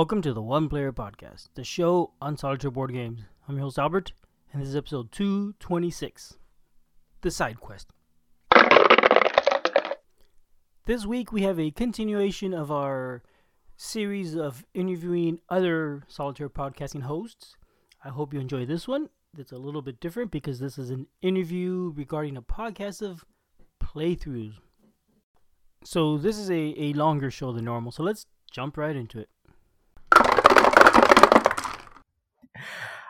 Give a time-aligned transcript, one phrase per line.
[0.00, 3.20] Welcome to the One Player Podcast, the show on solitaire board games.
[3.46, 4.12] I'm your host Albert,
[4.50, 6.38] and this is episode 226
[7.20, 7.92] The Side Quest.
[10.86, 13.22] This week we have a continuation of our
[13.76, 17.58] series of interviewing other solitaire podcasting hosts.
[18.02, 19.10] I hope you enjoy this one.
[19.36, 23.26] It's a little bit different because this is an interview regarding a podcast of
[23.84, 24.54] playthroughs.
[25.84, 29.28] So, this is a, a longer show than normal, so let's jump right into it.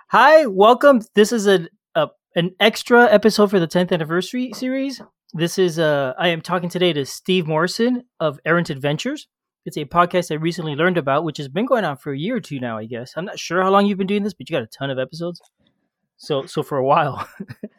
[0.08, 1.02] Hi, welcome.
[1.14, 5.00] This is a, a an extra episode for the 10th anniversary series.
[5.32, 9.28] This is uh I am talking today to Steve Morrison of Errant Adventures.
[9.66, 12.36] It's a podcast I recently learned about, which has been going on for a year
[12.36, 13.12] or two now, I guess.
[13.16, 14.98] I'm not sure how long you've been doing this, but you got a ton of
[14.98, 15.40] episodes.
[16.16, 17.26] So so for a while.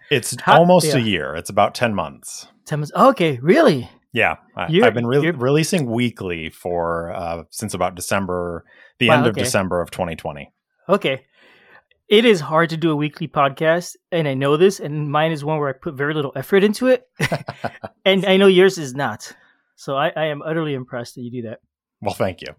[0.10, 0.98] It's How- almost yeah.
[0.98, 1.36] a year.
[1.36, 2.46] It's about 10 months.
[2.66, 2.92] Ten months.
[2.94, 3.90] Okay, really?
[4.12, 4.36] Yeah.
[4.58, 8.66] I, I've been re- releasing weekly for uh, since about December,
[9.00, 9.44] the Wow, end of okay.
[9.44, 10.52] December of 2020.
[10.90, 11.24] Okay.
[12.12, 15.46] It is hard to do a weekly podcast, and I know this, and mine is
[15.46, 17.08] one where I put very little effort into it.
[18.06, 19.32] and I know yours is not.
[19.78, 21.60] So I, I am utterly impressed that you do that.
[22.02, 22.50] Well, thank you.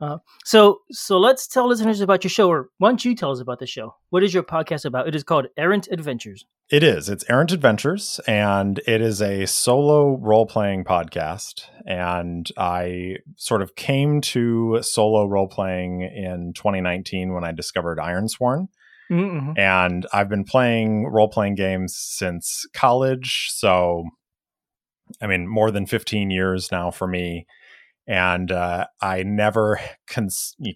[0.00, 3.38] Uh, so so let's tell listeners about your show, or why don't you tell us
[3.38, 3.94] about the show?
[4.10, 5.06] What is your podcast about?
[5.06, 6.44] It is called Errant Adventures.
[6.68, 7.08] It is.
[7.08, 11.62] It's Errant Adventures, and it is a solo role playing podcast.
[11.86, 18.66] And I sort of came to solo role playing in 2019 when I discovered Ironsworn.
[19.10, 19.52] Mm-hmm.
[19.56, 23.48] and I've been playing role playing games since college.
[23.52, 24.04] So,
[25.22, 27.46] I mean, more than 15 years now for me.
[28.06, 30.28] And uh, I never con-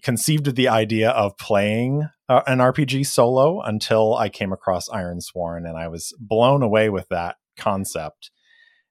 [0.03, 5.75] conceived the idea of playing uh, an RPG solo until I came across Ironsworn, and
[5.77, 8.29] I was blown away with that concept.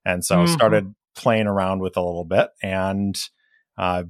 [0.05, 0.49] And so Mhm.
[0.49, 3.17] started playing around with a little bit, and
[3.77, 4.03] uh,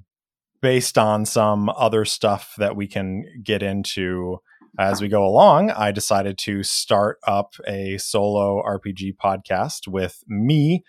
[0.61, 4.39] based on some other stuff that we can get into
[4.79, 10.83] as we go along, I decided to start up a solo RPG podcast with me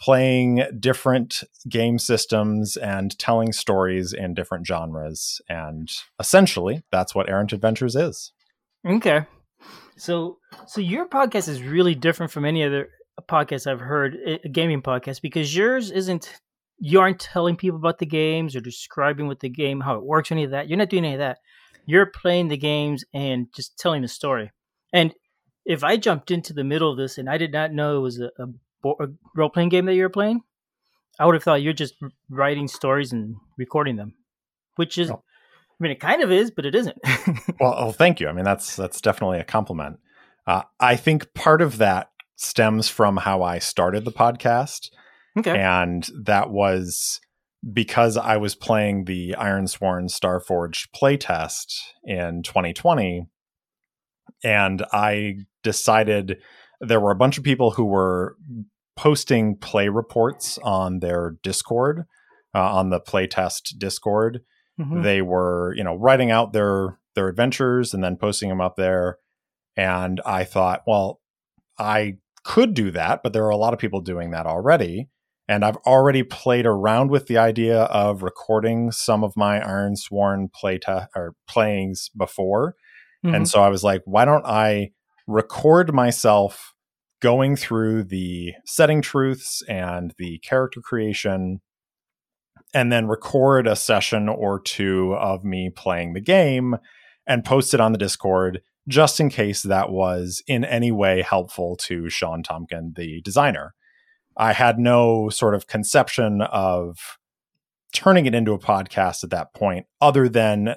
[0.00, 5.40] playing different game systems and telling stories in different genres.
[5.48, 5.90] And
[6.20, 8.32] essentially, that's what Errant Adventures is.
[8.86, 9.26] Okay.
[9.96, 12.90] So so your podcast is really different from any other
[13.28, 16.40] podcast I've heard, a gaming podcast, because yours isn't
[16.78, 20.30] you aren't telling people about the games or describing what the game how it works
[20.30, 20.68] or any of that.
[20.68, 21.38] You're not doing any of that.
[21.88, 24.52] You're playing the games and just telling the story.
[24.92, 25.14] And
[25.64, 28.20] if I jumped into the middle of this and I did not know it was
[28.20, 30.42] a, a, a role playing game that you were playing,
[31.18, 31.94] I would have thought you're just
[32.28, 34.12] writing stories and recording them,
[34.76, 35.22] which is, No.
[35.80, 36.98] I mean, it kind of is, but it isn't.
[37.60, 38.28] Well, oh, thank you.
[38.28, 39.98] I mean, that's that's definitely a compliment.
[40.46, 44.90] Uh, I think part of that stems from how I started the podcast.
[45.38, 45.58] okay.
[45.58, 47.20] and that was
[47.72, 53.26] because I was playing the Ironsworn Starforged playtest in 2020,
[54.44, 56.38] and I decided
[56.80, 58.36] there were a bunch of people who were
[58.96, 62.04] posting play reports on their Discord,
[62.54, 64.40] uh, on the playtest Discord.
[64.80, 65.02] Mhm.
[65.02, 69.18] They were, you know, writing out their their adventures and then posting them up there.
[69.76, 71.20] And I thought, well,
[71.78, 75.08] I could do that, but there are a lot of people doing that already.
[75.48, 80.78] And I've already played around with the idea of recording some of my Ironsworn play
[81.16, 82.74] or playings before.
[83.24, 83.34] Mhm.
[83.34, 84.90] And so I was like, why don't I
[85.26, 86.74] record myself
[87.20, 91.60] going through the setting truths and the character creation
[92.74, 96.76] and then record a session or two of me playing the game
[97.26, 101.76] and post it on the Discord just in case that was in any way helpful
[101.76, 103.74] to Shawn Tomkin, the designer.
[104.38, 107.18] I had no sort of conception of
[107.92, 110.76] turning it into a podcast at that point, other than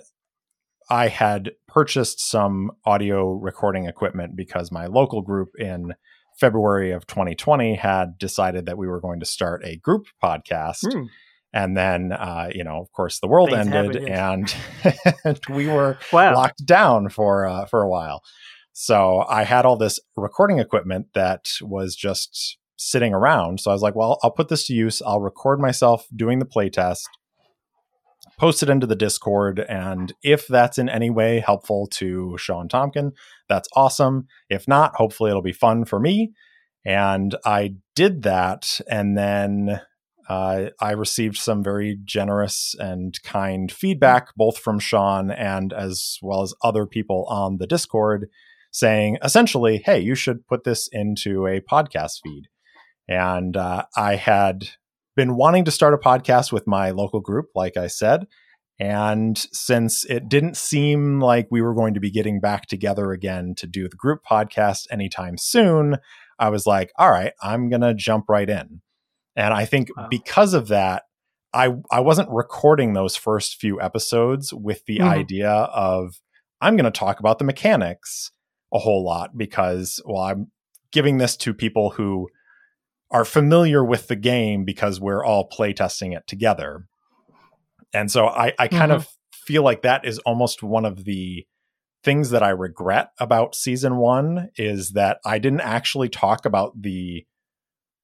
[0.90, 5.94] I had purchased some audio recording equipment because my local group in
[6.40, 10.92] February of 2020 had decided that we were going to start a group podcast.
[10.92, 11.04] Hmm.
[11.54, 14.54] And then, uh, you know, of course, the world Things ended, and,
[15.26, 16.34] and we were Wow.
[16.34, 18.24] locked down for uh, for a while.
[18.74, 23.60] So I had all this recording equipment that was just sitting around.
[23.60, 25.04] So I was like, well, I'll put this to use.
[25.06, 27.04] I'll record myself doing the playtest,
[28.40, 33.12] post it into the Discord, and if that's in any way helpful to Shawn Tomkin,
[33.48, 34.28] that's awesome.
[34.50, 36.34] If not, hopefully it'll be fun for me.
[36.84, 39.82] And I did that, and then
[40.28, 46.42] uh, I received some very generous and kind feedback, both from Shawn and as well
[46.42, 48.28] as other people on the Discord,
[48.72, 52.48] saying essentially, "Hey, you should put this into a podcast feed."
[53.12, 54.70] And uh, I had
[55.18, 58.26] been wanting to start a podcast with my local group, like I said,
[58.80, 63.54] And since it didn't seem like we were going to be getting back together again
[63.58, 65.98] to do the group podcast anytime soon,
[66.40, 68.80] I was like, all right, I'm going to jump right in.
[69.36, 70.08] And I think wow.
[70.10, 71.04] because of that,
[71.54, 75.10] I I wasn't recording those first few episodes with the mm-hmm.
[75.10, 76.22] idea of
[76.62, 78.32] I'm going to talk about the mechanics
[78.74, 80.50] a whole lot because well I'm
[80.94, 82.30] giving this to people who
[83.12, 86.88] are familiar with the game because we're all playtesting it together.
[87.94, 89.02] And so I, I kind mm-hmm.
[89.02, 91.46] of feel like that is almost one of the
[92.04, 97.26] things that I regret about season one is that I didn't actually talk about the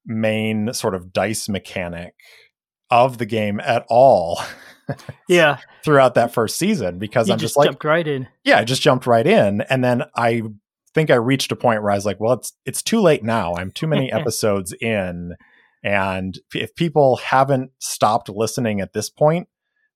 [0.05, 2.13] main sort of dice mechanic
[2.89, 4.41] of the game at all.
[5.27, 5.57] yeah.
[5.83, 8.27] throughout that first season because you I'm just, just like jumped right in.
[8.43, 9.61] Yeah, I just jumped right in.
[9.61, 10.43] And then I
[10.97, 13.53] think I reached a point where I was like, well, it's it's too late now.
[13.55, 15.35] I'm too many episodes in.
[15.83, 19.47] And if people haven't stopped listening at this point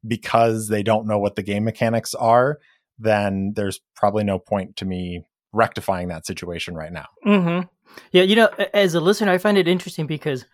[0.07, 2.59] because they don't know what the game mechanics are,
[2.99, 7.07] then there's probably no point to me rectifying that situation right now.
[7.25, 7.67] Mm-hmm.
[8.11, 10.45] Yeah, you know, as a listener, I find it interesting because,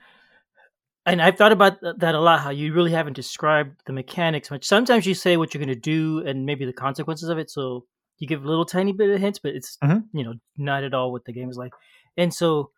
[1.06, 2.40] and I've thought about that a lot.
[2.40, 4.64] How you really haven't described the mechanics much.
[4.64, 7.52] Sometimes you say what you're going to do and maybe the consequences of it.
[7.52, 7.86] So
[8.20, 10.18] you give a little tiny bit of hints, but it's mm-hmm.
[10.18, 11.74] you know not at all what the game is like.
[12.18, 12.72] And so,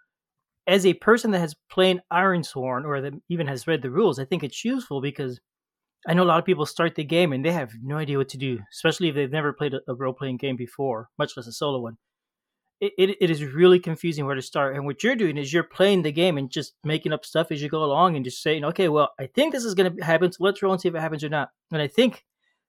[0.68, 4.26] as a person that has played Ironsworn or that even has read the rules, I
[4.26, 5.40] think it's useful because
[6.08, 8.30] I know a lot of people start the game and they have no idea what
[8.30, 11.52] to do, especially if they've never played a, role playing game before, much less a
[11.52, 11.98] solo one.
[12.80, 14.76] It, it, it is really confusing where to start.
[14.76, 17.62] And what you're doing is you're playing the game and just making up stuff as
[17.62, 20.32] you go along and just saying, okay, well, I think this is going to happen.
[20.32, 21.50] So let's roll and see if it happens or not.
[21.74, 22.24] And I think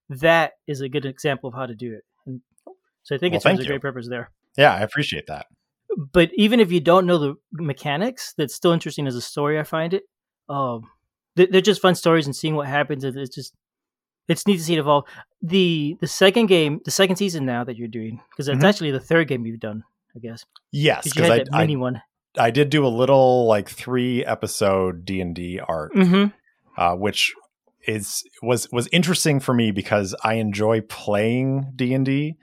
[0.08, 2.02] that is a good example of how to do it.
[3.02, 4.30] So I think well, it serves a great purpose there.
[4.56, 5.46] Yeah, I appreciate that.
[6.12, 9.58] But even if you don't know the mechanics, that's still interesting as a story.
[9.58, 10.04] I find it.
[10.48, 10.90] Um,
[11.36, 13.04] they're just fun stories and seeing what happens.
[13.04, 13.54] It's just
[14.28, 15.04] it's neat to see it evolve.
[15.42, 18.64] the The second game, the second season now that you're doing, because it's mm-hmm.
[18.64, 20.44] actually the third game you've done, I guess.
[20.70, 22.02] Yes, because I, mini I, one.
[22.38, 26.26] I did do a little like three episode D and D arc, mm-hmm.
[26.80, 27.34] uh, which
[27.86, 32.36] is was was interesting for me because I enjoy playing D and D,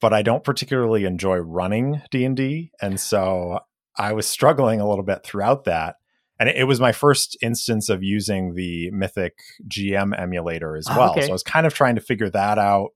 [0.00, 3.60] but I don't particularly enjoy running D and D, and so
[3.96, 5.96] I was struggling a little bit throughout that
[6.38, 11.10] and it was my first instance of using the Mythic GM emulator as ah, well.
[11.12, 11.22] Okay.
[11.22, 12.90] So I was kind of trying to figure that out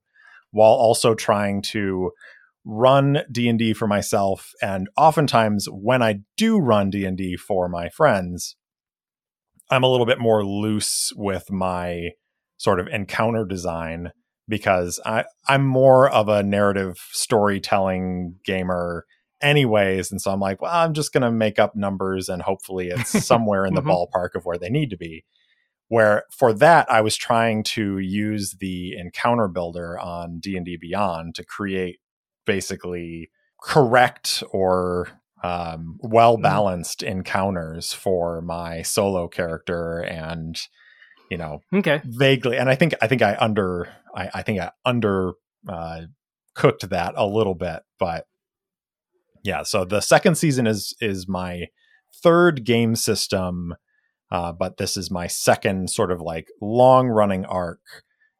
[0.52, 2.12] while also trying to
[2.64, 8.54] run D&D for myself and oftentimes when I do run D&D for my friends
[9.68, 12.10] I'm a little bit more loose with my
[12.58, 14.12] sort of encounter design
[14.48, 19.06] because I I'm more of a narrative storytelling gamer
[19.40, 20.10] anyways.
[20.10, 23.10] And so I'm like, well, I'm just going to make up numbers and hopefully it's
[23.26, 23.90] somewhere in the mm-hmm.
[23.90, 25.24] ballpark of where they need to be.
[25.88, 31.44] Where for that, I was trying to use the encounter builder on D&D Beyond to
[31.44, 31.98] create
[32.46, 33.30] basically
[33.62, 35.08] correct or
[35.42, 37.08] um, well balanced mm.
[37.08, 40.56] encounters for my solo character and
[41.30, 44.70] you know okay vaguely and i think i think i under i, I think i
[44.84, 45.32] under
[45.68, 46.02] uh,
[46.54, 48.26] cooked that a little bit but
[49.42, 51.66] yeah so the second season is is my
[52.22, 53.74] third game system
[54.30, 57.80] uh, but this is my second sort of like long running arc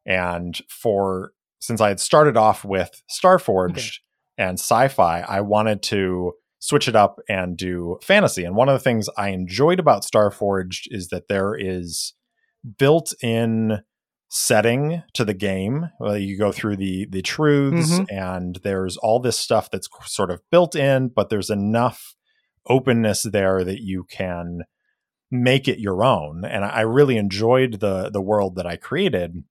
[0.07, 3.93] and for since i had started off with starforged okay.
[4.39, 8.83] and sci-fi i wanted to switch it up and do fantasy and one of the
[8.85, 12.15] things i enjoyed about starforged is that there is
[12.79, 13.79] built in
[14.35, 15.91] setting to the game.
[16.01, 18.05] Well, you go through the the truths, mm-hmm.
[18.09, 22.15] and there's all this stuff that's sort of built in, but there's enough
[22.67, 24.63] openness there that you can
[25.31, 26.47] make it your own.
[26.47, 29.45] And I really enjoyed the the world that I created.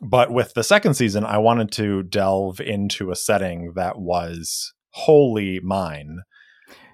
[0.00, 5.60] But with the second season, I wanted to delve into a setting that was wholly
[5.62, 6.20] mine.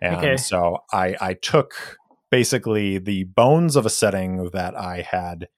[0.03, 0.37] And okay.
[0.37, 1.99] so I, I took
[2.31, 5.49] basically the bones of a setting that I had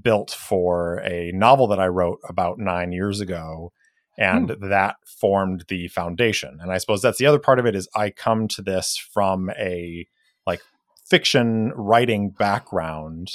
[0.00, 3.72] built for a novel that I wrote about nine years ago.
[4.18, 4.68] And hmm.
[4.68, 6.58] that formed the foundation.
[6.60, 9.50] And I suppose that's the other part of it is I come to this from
[9.58, 10.06] a
[10.46, 10.60] like
[11.06, 13.28] fiction writing background.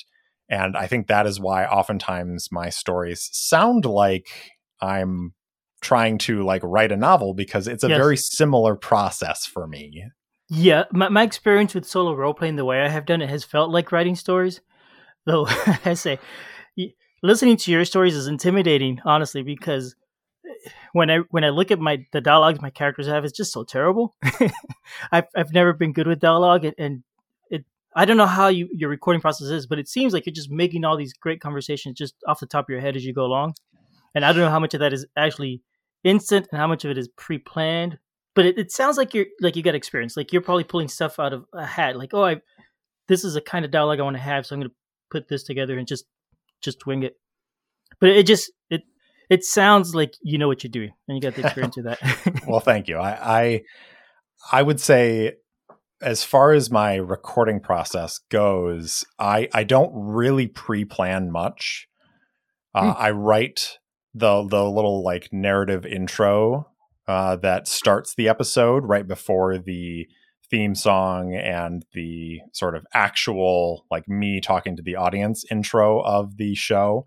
[0.49, 4.27] And I think that is why oftentimes my stories sound like
[4.79, 5.33] I'm
[5.81, 7.97] trying to like write a novel because it's a yes.
[7.97, 10.05] very similar process for me.
[10.49, 13.43] Yeah, my, my experience with solo role playing the way I have done it has
[13.43, 14.61] felt like writing stories.
[15.27, 15.45] Though
[15.85, 16.19] I say,
[17.21, 19.93] listening to your stories is intimidating, honestly, because
[20.45, 23.51] eh, when I when I look at my the dialogues my characters have, it's just
[23.51, 24.15] so terrible.
[25.11, 27.03] I've I've never been good with dialogue, and, and
[27.49, 30.33] it I don't know how you your recording process is, but it seems like you're
[30.33, 33.13] just making all these great conversations just off the top of your head as you
[33.13, 33.55] go along.
[34.15, 35.61] And I don't know how much of that is actually
[36.05, 37.99] instant and how much of it is pre-planned.
[38.33, 40.15] But it, it sounds like you're like you got experience.
[40.15, 41.97] Like you're probably pulling stuff out of a hat.
[41.97, 42.41] Like, oh, I
[43.09, 44.75] this is a kind of dialogue I want to have, so I'm going to
[45.09, 46.05] put this together and just
[46.61, 47.13] just wing it.
[47.99, 48.81] But it just it
[49.29, 52.43] it sounds like you know what you're doing and you got the experience of that.
[52.47, 52.97] well, thank you.
[52.97, 53.61] I, I
[54.51, 55.33] I would say
[56.01, 61.87] as far as my recording process goes, I I don't really pre-plan much.
[62.75, 63.01] Uh, hmm.
[63.01, 63.79] I write
[64.13, 66.67] the the little like narrative intro
[67.07, 70.07] uh, that starts the episode right before the
[70.49, 76.37] theme song and the sort of actual like me talking to the audience intro of
[76.37, 77.05] the show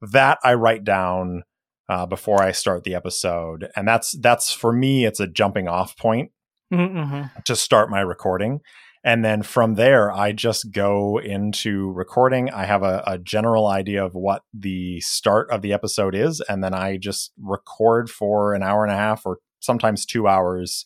[0.00, 1.42] that i write down
[1.88, 5.96] uh, before i start the episode and that's that's for me it's a jumping off
[5.96, 6.30] point
[6.72, 6.98] mm-hmm.
[6.98, 7.40] mm-hmm.
[7.44, 8.60] to start my recording
[9.04, 14.04] and then from there i just go into recording i have a, a general idea
[14.04, 18.62] of what the start of the episode is and then i just record for an
[18.62, 20.84] hour and a half or sometimes two hours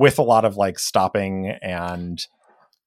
[0.00, 2.26] with a lot of like stopping and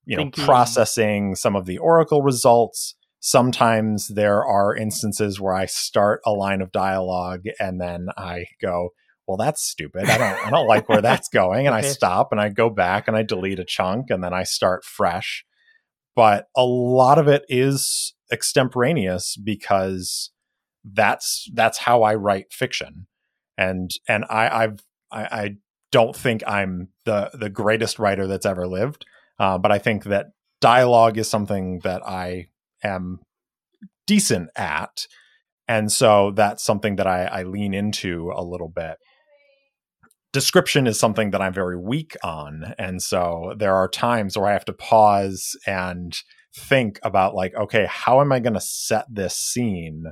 [0.03, 0.45] you know Thinking.
[0.45, 2.95] processing some of the oracle results.
[3.19, 8.89] Sometimes there are instances where i start a line of dialogue and then i go
[9.27, 10.09] well that's stupid.
[10.09, 11.67] I don't i don't like where that's going.
[11.67, 11.87] And okay.
[11.87, 14.83] i stop and i go back and i delete a chunk and then i start
[14.83, 15.45] fresh.
[16.15, 20.31] But a lot of it is extemporaneous because
[20.83, 23.05] that's that's how i write fiction.
[23.55, 24.79] And and i i've
[25.11, 25.55] I, I
[25.93, 29.05] don't think I'm the the greatest writer that's ever lived,
[29.39, 32.47] uh, but I think that dialogue is something that I
[32.83, 33.19] am
[34.07, 35.05] decent at,
[35.67, 38.97] and so that's something that I, I lean into a little bit.
[40.33, 44.53] Description is something that I'm very weak on, and so there are times where I
[44.53, 46.17] have to pause and
[46.55, 50.05] think about like, okay, how am I going to set this scene?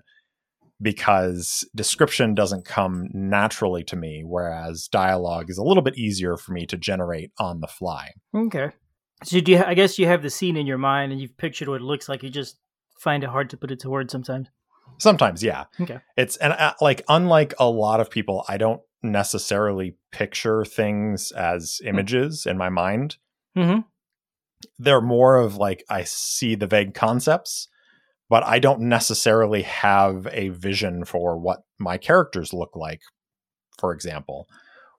[0.82, 6.54] Because description doesn't come naturally to me, whereas dialogue is a little bit easier for
[6.54, 8.12] me to generate on the fly.
[8.36, 8.72] Okay.
[9.24, 11.68] So do you, I guess you have the scene in your mind and you've pictured
[11.68, 12.24] what it looks like.
[12.24, 12.58] You just
[12.98, 14.48] find it hard to put it to words sometimes.
[14.98, 15.66] Sometimes, yeah.
[15.80, 16.00] Okay.
[16.18, 21.80] It's and uh, like unlike a lot of people, I don't necessarily picture things as
[21.82, 21.90] hmm.
[21.90, 22.52] images mm.
[22.52, 23.18] in my mind.
[23.58, 23.80] Mm-hmm.
[24.78, 27.68] They're more of like I see the vague concepts
[28.32, 33.02] but I don't necessarily have a vision for what my characters look like,
[33.78, 34.48] for example,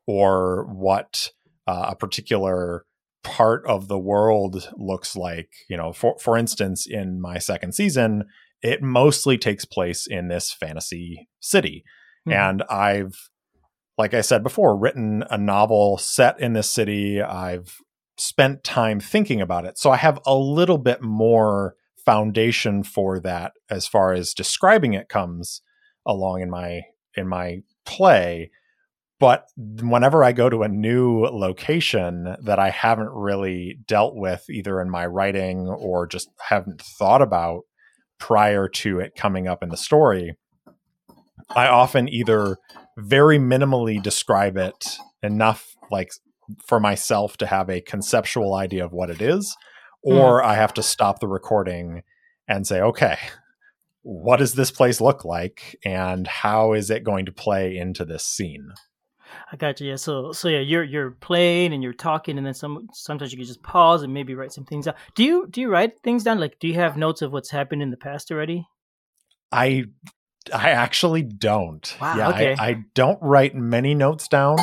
[0.07, 1.31] or what
[1.67, 2.85] uh, a particular
[3.25, 5.49] part of the world looks like.
[5.71, 8.25] You know, for for instance, in my second season,
[8.61, 11.85] it mostly takes place in this fantasy city,
[12.29, 12.39] mm-hmm.
[12.39, 13.31] and I've,
[13.97, 17.23] like I said before, written a novel set in this city.
[17.23, 17.79] I've
[18.19, 23.53] spent time thinking about it, so I have a little bit more foundation for that
[23.71, 25.63] as far as describing it comes
[26.07, 26.83] along in my
[27.17, 28.51] in my play
[29.21, 34.81] but whenever i go to a new location that i haven't really dealt with either
[34.81, 37.63] in my writing or just haven't thought about
[38.19, 40.37] prior to it coming up in the story
[41.51, 42.57] i often either
[42.99, 46.11] very minimally describe it enough like
[46.67, 49.57] for myself to have a conceptual idea of what it is.
[50.03, 50.45] Or mm.
[50.45, 52.03] I have to stop the recording
[52.49, 53.19] and say, okay,
[54.03, 58.25] what does this place look like, and how is it going to play into this
[58.25, 58.73] scene?
[59.51, 59.89] I got you.
[59.91, 59.97] Yeah.
[59.97, 63.47] So, so yeah, you're you're playing and you're talking, and then some sometimes you can
[63.47, 64.95] just pause and maybe write some things down.
[65.15, 66.41] Do you do you write things down?
[66.41, 68.67] Like, do you have notes of what's happened in the past already?
[69.51, 69.85] I
[70.53, 71.97] I actually don't.
[72.01, 72.17] Wow.
[72.17, 72.57] Yeah, okay.
[72.59, 74.59] I, I don't write many notes down.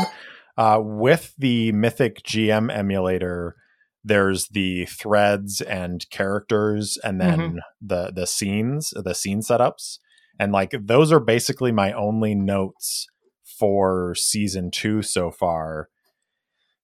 [0.58, 3.56] Uh, with the Mythic GM emulator,
[4.04, 7.58] there's the threads and characters and then mm-hmm.
[7.82, 10.00] the the scenes the scene setups
[10.40, 13.08] and like those are basically my only notes
[13.44, 15.90] for season 2 so far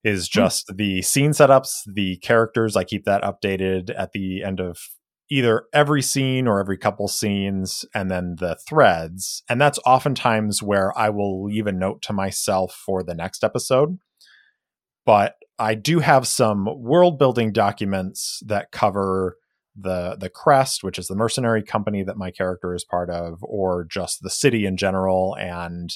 [0.03, 0.39] is hmm.
[0.39, 0.77] just mm.
[0.77, 4.77] the scene setups the characters i keep that updated at the end of
[5.31, 10.95] either every scene or every couple scenes and then the threads and that's oftentimes where
[10.97, 13.97] i will leave a note to myself for the next episode
[15.05, 19.37] but I do have some world building documents that cover
[19.75, 23.85] the the crest, which is the mercenary company that my character is part of, or
[23.85, 25.35] just the city in general.
[25.35, 25.89] And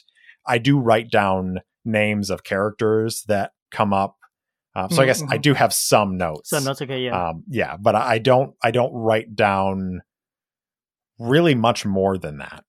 [0.46, 4.18] I do write down names of characters that come up.
[4.76, 5.02] Uh, so mm-hmm.
[5.02, 5.42] I guess I mm-hmm.
[5.42, 6.50] do have some notes.
[6.50, 10.02] Some notes, okay, yeah, um, yeah, but I don't I don't write down
[11.18, 12.64] really much more than that.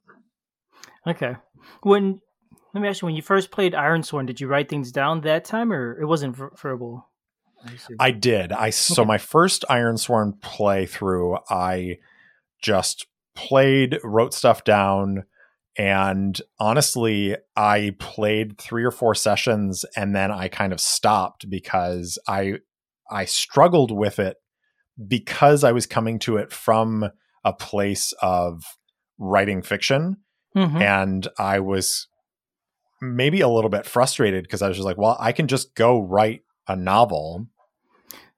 [1.06, 1.36] Okay,
[1.82, 2.20] when
[2.74, 5.44] let me ask you: When you first played Ironsworn, did you write things down that
[5.44, 7.06] time, or it wasn't verbal?
[7.98, 8.52] I did.
[8.52, 11.98] I so my first Ironsworn playthrough, I
[12.62, 15.24] just played, wrote stuff down,
[15.76, 22.18] and honestly, I played three or four sessions and then I kind of stopped because
[22.26, 22.54] I
[23.10, 24.36] I struggled with it
[25.06, 27.10] because I was coming to it from
[27.44, 28.62] a place of
[29.18, 30.16] writing fiction
[30.56, 30.80] Mhm.
[30.80, 32.08] and I was
[33.00, 36.00] maybe a little bit frustrated because I was just like, well, I can just go
[36.00, 37.46] write a novel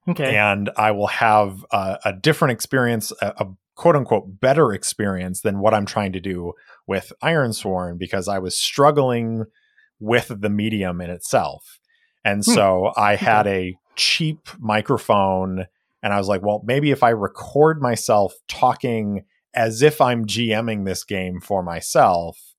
[0.08, 0.34] Okay.
[0.34, 5.60] and I will have a, a different experience, a, a quote unquote better experience than
[5.60, 6.52] what I'm trying to do
[6.86, 9.44] with Ironsworn because I was struggling
[10.00, 11.78] with the medium in itself.
[12.24, 12.52] And Hmm.
[12.52, 15.66] so I had a cheap microphone
[16.02, 20.84] and I was like, well, maybe if I record myself talking as if I'm GMing
[20.84, 22.51] this game for myself,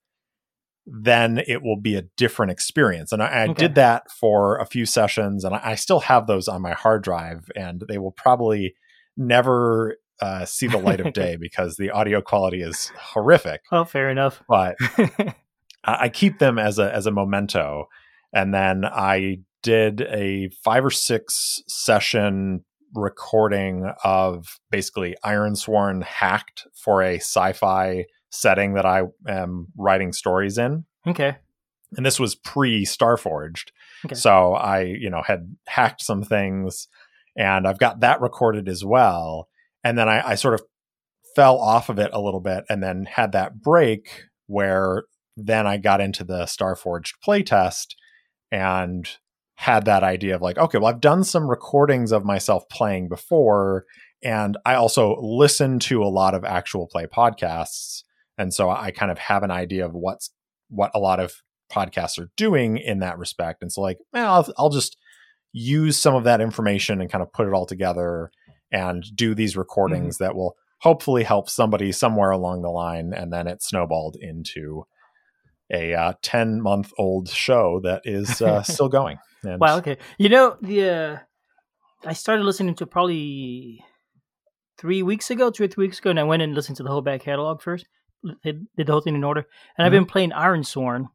[0.85, 3.11] then it will be a different experience.
[3.11, 3.53] And I, I Okay.
[3.53, 7.03] did that for a few sessions, and I, I still have those on my hard
[7.03, 8.75] drive, and they will probably
[9.15, 13.61] never uh, see the light of day because the audio quality is horrific.
[13.71, 14.41] oh, fair enough.
[14.47, 15.33] But I,
[15.85, 17.87] I keep them as a as a memento.
[18.33, 27.01] And then I did a five or six session recording of basically Ironsworn hacked for
[27.01, 30.85] a sci-fi setting that I am writing stories in.
[31.07, 31.37] okay.
[31.95, 33.69] And this was pre Starforged.
[34.05, 34.15] Okay.
[34.15, 36.87] So I, you know, had hacked some things
[37.37, 39.47] and I've got that recorded as well.
[39.83, 40.63] And then I, I sort of
[41.35, 45.03] fell off of it a little bit and then had that break where
[45.37, 47.95] then I got into the Starforged playtest
[48.51, 49.07] and
[49.55, 53.85] had that idea of like, okay, well, I've done some recordings of myself playing before.
[54.23, 58.03] And I also listen to a lot of actual play podcasts.
[58.37, 60.31] And so I kind of have an idea of what's
[60.69, 61.33] what a lot of
[61.71, 63.61] podcasts are doing in that respect.
[63.61, 64.97] And so like, well, I'll, I'll just
[65.51, 68.31] use some of that information and kind of put it all together
[68.71, 73.13] and do these recordings that will hopefully help somebody somewhere along the line.
[73.13, 74.85] And then it snowballed into
[75.71, 79.17] a uh, 10 month old show that is uh, still going.
[79.43, 79.77] And Wow.
[79.77, 79.97] Okay.
[80.17, 81.17] You know the uh,
[82.05, 83.83] I started listening to probably
[84.77, 86.89] three weeks ago, two or three weeks ago, and I went and listened to the
[86.89, 87.87] whole back catalog first.
[88.43, 89.45] Did, did the whole thing in order,
[89.77, 91.09] and I've been playing Iron Ironsworn,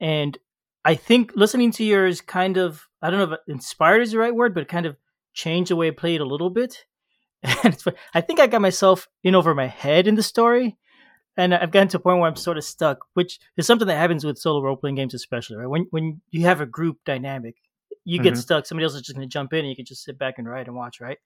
[0.00, 0.36] and
[0.84, 4.34] I think listening to yours kind of I don't know if inspired is the right
[4.34, 4.96] word, but it kind of
[5.32, 6.86] changed the way I played a little bit.
[7.62, 7.76] And
[8.14, 10.76] I think I got myself in over my head in the story,
[11.36, 13.96] and I've gotten to a point where I'm sort of stuck, which is something that
[13.98, 17.56] happens with solo role playing games, especially right when when you have a group dynamic,
[18.04, 18.38] you get Mhm.
[18.38, 18.66] stuck.
[18.66, 20.48] Somebody else is just going to jump in, and you can just sit back and
[20.48, 21.18] write and watch, right?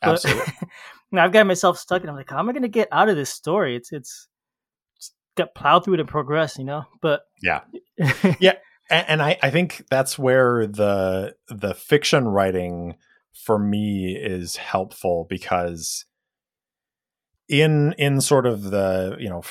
[0.00, 0.52] But- absolutely.
[1.12, 3.08] now I've got myself stuck, and I'm like, how am I going to get out
[3.08, 3.76] of this story?
[3.76, 4.26] It's it's,
[5.36, 6.84] got plowed through it and progress, you know.
[7.00, 7.62] But Yeah.
[8.90, 12.96] and, and I, I think that's where the the fiction writing
[13.32, 16.04] for me is helpful because
[17.48, 19.42] in in sort of the you know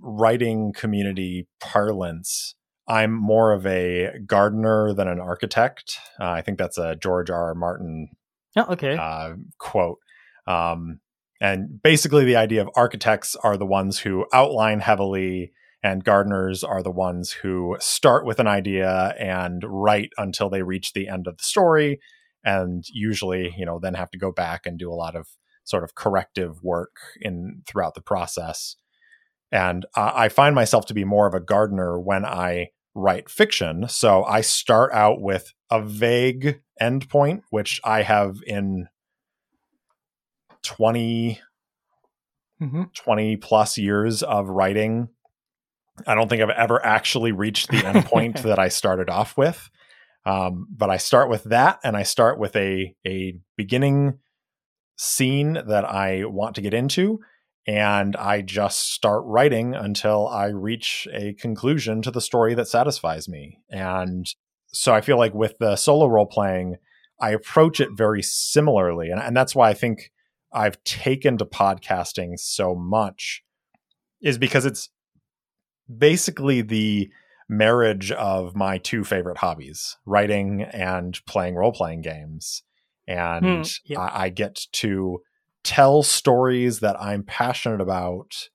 [0.00, 2.54] writing community parlance
[2.86, 7.48] i'm more of a gardener than an architect uh, i think that's a george r.
[7.48, 7.54] R.
[7.54, 8.08] martin
[8.56, 8.96] oh, okay.
[8.96, 9.98] uh, quote.
[10.46, 11.00] Um,
[11.40, 16.82] and basically, the idea of architects are the ones who outline heavily, and gardeners are
[16.82, 21.38] the ones who start with an idea and write until they reach the end of
[21.38, 22.00] the story,
[22.44, 25.28] and usually, you know, then have to go back and do a lot of
[25.64, 28.76] sort of corrective work in throughout the process.
[29.52, 33.86] And I I find myself to be more of a gardener when I write fiction.
[33.88, 38.88] So I start out with a vague endpoint, which I have in
[40.62, 41.40] 20,
[42.58, 45.08] hmm 20 plus years of writing.
[46.06, 49.70] I don't think I've ever actually reached the endpoint that I started off with.
[50.26, 54.18] Um, but I start with that and I start with a, a beginning
[54.96, 57.20] scene that I want to get into.
[57.66, 63.28] And I just start writing until I reach a conclusion to the story that satisfies
[63.28, 63.60] me.
[63.70, 64.26] And
[64.68, 66.76] so I feel like with the solo role playing,
[67.20, 69.10] I approach it very similarly.
[69.10, 70.10] And, and that's why I think
[70.52, 73.42] I've taken to podcasting so much,
[74.22, 74.90] is because it's
[75.98, 77.10] basically the
[77.48, 82.62] marriage of my two favorite hobbies writing and playing role playing games.
[83.08, 84.00] And Hmm, yeah.
[84.00, 85.20] I, I get to
[85.64, 88.48] tell stories that I'm passionate about.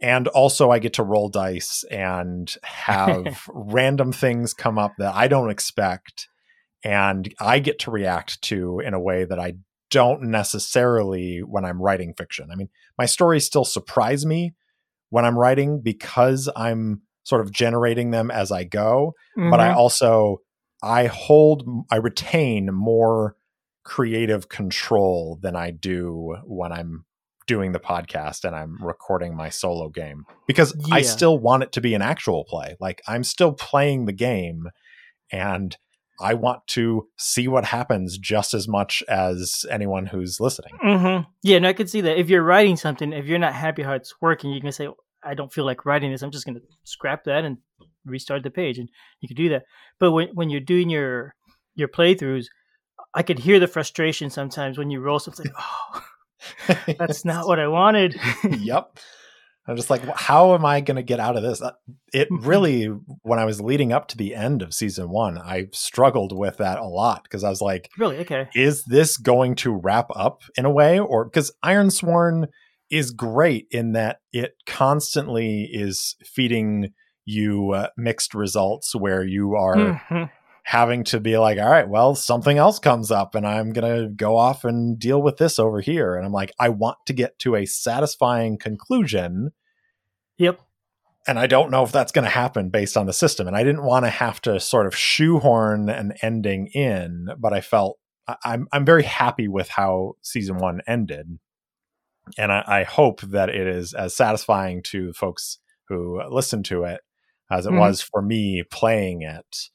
[0.00, 5.26] And also, I get to roll dice and have random things come up that I
[5.26, 6.28] don't expect.
[6.84, 9.54] And I get to react to in a way that I
[9.90, 12.48] don't necessarily when I'm writing fiction.
[12.52, 12.68] I mean,
[12.98, 14.54] my stories still surprise me
[15.10, 19.12] when I'm writing because I'm sort of generating them as I go
[19.50, 19.76] but I Mhm.
[19.76, 20.38] also
[20.82, 23.34] I hold I retain more
[23.84, 27.04] creative control than I do when I'm
[27.46, 31.80] doing the podcast and I'm recording my solo game because I still want it to
[31.80, 32.76] be an actual play.
[32.80, 34.68] Like I'm still playing the game
[35.30, 35.76] and
[36.20, 40.72] I want to see what happens just as much as anyone who's listening.
[40.82, 41.28] Mm-hmm.
[41.42, 42.18] Yeah, no, I could see that.
[42.18, 44.88] If you're writing something, if you're not happy how it's working, you can say,
[45.22, 46.22] "I don't feel like writing this.
[46.22, 47.58] I'm just going to scrap that and
[48.04, 48.88] restart the page," and
[49.20, 49.64] you can do that.
[49.98, 51.34] But when when you're doing your
[51.74, 52.46] your playthroughs,
[53.14, 55.46] I could hear the frustration sometimes when you roll something.
[55.58, 56.02] Oh,
[56.98, 58.18] that's not what I wanted.
[58.58, 58.98] yep.
[59.68, 61.60] I'm just like, how am I going to get out of this?
[61.60, 61.72] Uh,
[62.12, 62.84] It really,
[63.22, 66.78] when I was leading up to the end of season one, I struggled with that
[66.78, 68.18] a lot because I was like, really?
[68.18, 68.48] Okay.
[68.54, 70.98] is this going to wrap up in a way?
[71.00, 72.46] Or because Ironsworn
[72.90, 76.92] is great in that it constantly is feeding
[77.24, 79.76] you uh, mixed results where you are
[80.08, 80.30] Mhm.
[80.68, 84.08] Having to be like, all right, well, something else comes up and I'm going to
[84.08, 86.16] go off and deal with this over here.
[86.16, 89.52] And I'm like, I want to get to a satisfying conclusion.
[90.38, 90.60] Yep.
[91.28, 93.46] And I don't know if that's going to happen based on the system.
[93.46, 97.60] And I didn't want to have to sort of shoehorn an ending in, but I
[97.60, 101.38] felt I- I'm I'm very happy with how season one ended.
[102.36, 107.02] And I, I hope that it is as satisfying to folks who listen to it
[107.52, 107.78] as it Mhm.
[107.78, 109.68] was for me playing it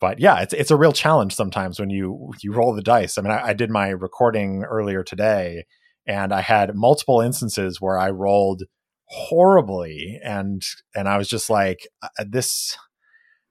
[0.00, 3.18] but yeah, it's it's a real challenge sometimes when you you roll the dice.
[3.18, 5.64] I mean, I, I did my recording earlier today,
[6.06, 8.64] and I had multiple instances where I rolled
[9.06, 10.62] horribly, and
[10.94, 12.76] and I was just like, uh, this,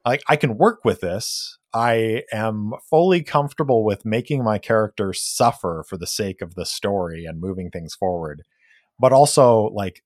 [0.06, 1.58] like I can work with this.
[1.74, 7.26] I am fully comfortable with making my character suffer for the sake of the story
[7.26, 8.44] and moving things forward,
[9.00, 10.02] but also like,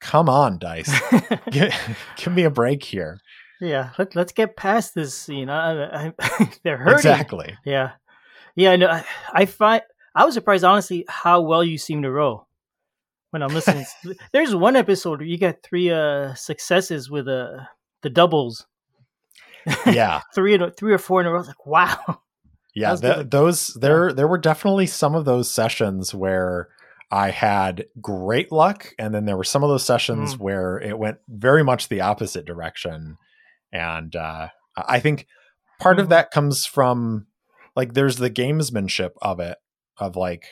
[0.00, 0.92] come on, dice,
[1.50, 1.72] give,
[2.16, 3.20] give me a break here.
[3.64, 3.90] Yeah.
[3.98, 5.48] Let, let's get past this scene.
[5.48, 6.12] I, I,
[6.62, 6.94] they're hurting.
[6.94, 7.56] Exactly.
[7.64, 7.92] Yeah,
[8.56, 8.76] yeah.
[8.76, 9.82] No, I, I find
[10.14, 12.46] I was surprised, honestly, how well you seem to roll
[13.30, 13.84] when I'm listening.
[14.32, 17.60] There's one episode where you got three uh successes with uh
[18.02, 18.66] the doubles,
[19.86, 20.20] Yeah.
[20.34, 21.36] three three or four in a row.
[21.36, 22.20] I was like, wow.
[22.74, 26.68] yeah th- those there there were definitely some of those sessions where
[27.10, 30.38] i had great luck and then there were some of those sessions Mm.
[30.40, 33.16] where it went very much the opposite direction
[33.74, 35.26] and uh i think
[35.80, 36.10] part of Mm.
[36.10, 37.26] that comes from
[37.76, 39.58] like there's the gamesmanship of it
[39.98, 40.44] of like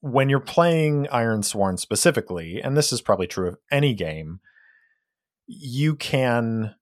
[0.00, 4.40] when you're playing ironsworn specifically and this is probably true of any game
[5.46, 6.74] you can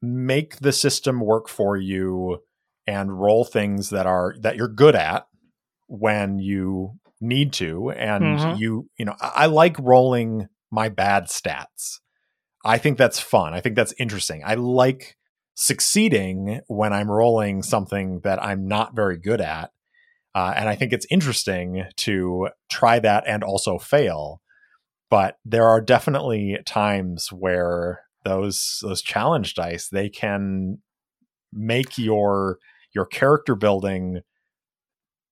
[0.00, 2.38] make the system work for you
[2.86, 5.26] and roll things that are that you're good at
[5.86, 8.58] when you need to and Mhm.
[8.58, 12.00] you you know I, I like rolling my bad stats
[12.64, 13.54] i think that's fun.
[13.54, 14.42] I think that's interesting.
[14.44, 15.16] I like
[15.54, 19.70] succeeding when i'm rolling something that i'm not very good at
[20.34, 24.40] uh, and i think it's interesting to try that and also fail.
[25.10, 30.78] But there are definitely times where those those challenge dice they can
[31.52, 32.58] make your
[32.94, 34.20] your character building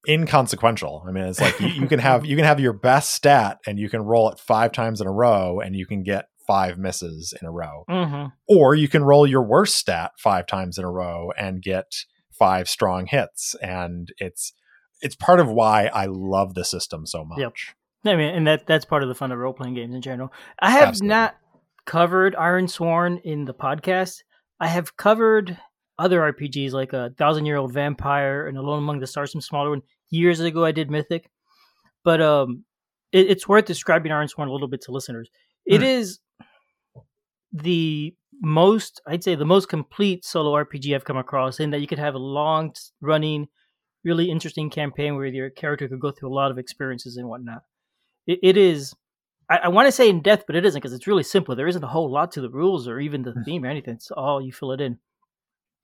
[0.08, 1.04] inconsequential.
[1.06, 3.78] I mean, it's like you, you can have you can have your best stat and
[3.78, 7.32] you can roll it five times in a row and you can get five misses
[7.40, 7.84] in a row.
[7.88, 11.92] hmm Or you can roll your worst stat five times in a row and get
[12.32, 13.54] five strong hits.
[13.62, 14.52] And it's
[15.00, 17.38] it's part of why I love the system so much.
[17.38, 17.52] Yep.
[18.04, 20.32] I mean, and that that's part of the fun of role playing games in general.
[20.58, 21.08] I have Absolutely.
[21.08, 21.36] not
[21.86, 24.22] covered Ironsworn in the podcast.
[24.58, 25.56] I have covered
[26.00, 29.70] other RPGs like a Thousand Year Old Vampire and Alone Among the Stars, some smaller
[29.70, 29.82] one.
[30.08, 31.30] Years ago, I did Mythic,
[32.02, 32.64] but um,
[33.12, 35.30] it, it's worth describing Ironsworn a little bit to listeners.
[35.66, 35.84] It Hmm.
[35.84, 36.18] is
[37.52, 41.86] the most, I'd say, the most complete solo RPG I've come across, in that you
[41.86, 43.48] could have a long running,
[44.04, 47.62] really interesting campaign where your character could go through a lot of experiences and whatnot.
[48.26, 48.94] It, it is.
[49.50, 51.54] I, I want to say in depth, but it isn't because it's really simple.
[51.56, 53.94] There isn't a whole lot to the rules or even the theme or anything.
[53.94, 54.98] It's all you fill it in.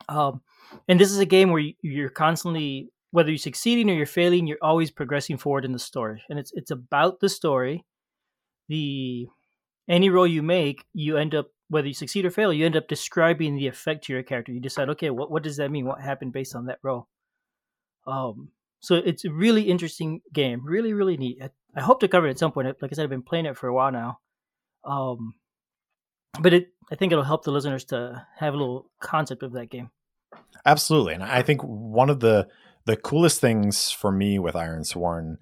[0.08, 0.40] Um,
[0.88, 4.46] and this is a game where you, you're constantly, whether you're succeeding or you're failing,
[4.46, 7.84] you're always progressing forward in the story, and it's it's about the story.
[8.68, 9.26] The
[9.88, 12.86] any role you make, you end up whether you succeed or fail, you end up
[12.86, 14.52] describing the effect to your character.
[14.52, 15.86] You decide, okay, what what does that mean?
[15.86, 17.08] What happened based on that role?
[18.06, 21.38] Um, so it's a really interesting game, really really neat.
[21.42, 22.66] I, I hope to cover it at some point.
[22.80, 24.20] Like I said, I've been playing it for a while now.
[24.84, 25.34] Um,
[26.40, 29.70] but it, I think it'll help the listeners to have a little concept of that
[29.70, 29.90] game.
[30.64, 31.14] Absolutely.
[31.14, 32.48] And I think one of the
[32.84, 35.38] the coolest things for me with Ironsworn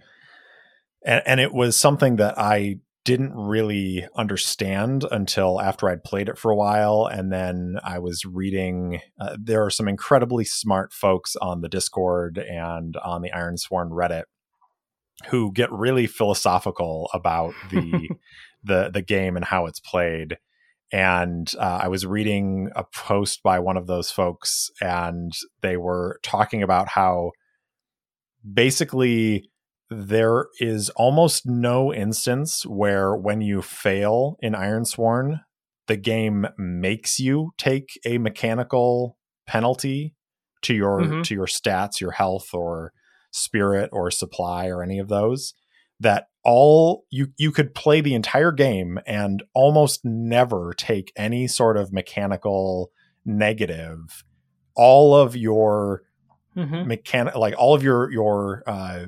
[1.04, 6.38] and, and it was something that I didn't really understand until after I'd played it
[6.38, 7.06] for a while.
[7.06, 9.00] And then I was reading.
[9.20, 14.24] Uh, there are some incredibly smart folks on the Discord and on the Ironsworn Reddit
[15.28, 18.08] who get really philosophical about the
[18.64, 20.38] the the game and how it's played.
[20.92, 26.20] And uh, I was reading a post by one of those folks, and they were
[26.22, 27.32] talking about how
[28.52, 29.50] basically
[29.96, 35.40] there is almost no instance where when you fail in Ironsworn,
[35.86, 40.14] the game makes you take a mechanical penalty
[40.62, 41.22] to your mm-hmm.
[41.22, 42.92] to your stats, your health or
[43.30, 45.54] spirit or supply or any of those
[46.00, 51.76] that all you you could play the entire game and almost never take any sort
[51.76, 52.90] of mechanical
[53.24, 54.24] negative
[54.76, 56.02] all of your
[56.56, 56.86] mm-hmm.
[56.86, 59.06] mechanic like all of your your uh,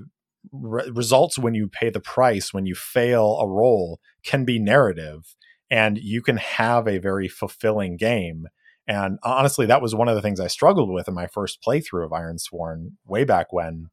[0.52, 5.34] re- results when you pay the price when you fail a roll can be narrative
[5.70, 8.46] and you can have a very fulfilling game.
[8.86, 12.04] And honestly that was one of the things i struggled with in my first playthrough
[12.04, 13.86] of ironsworn way back when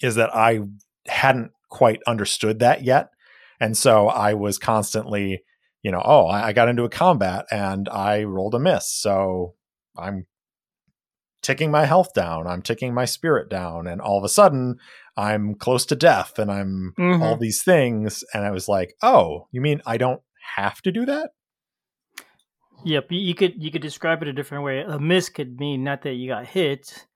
[0.00, 0.60] is that i
[1.06, 3.10] hadn't quite understood that yet.
[3.58, 5.42] And so i was constantly
[5.82, 9.54] you know oh i got into a combat and i rolled a miss so
[9.96, 10.26] i'm
[11.42, 14.76] ticking my health down i'm ticking my spirit down and all of a sudden
[15.20, 17.22] I'm close to death and I'm mm-hmm.
[17.22, 18.24] all these things.
[18.32, 20.22] And I was like, oh, you mean I don't
[20.56, 21.30] have to do that?
[22.84, 24.80] Yep, you could you could describe it a different way.
[24.80, 27.06] A miss could mean not that you got hit;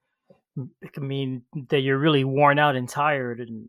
[0.82, 3.66] it could mean that you're really worn out and tired, and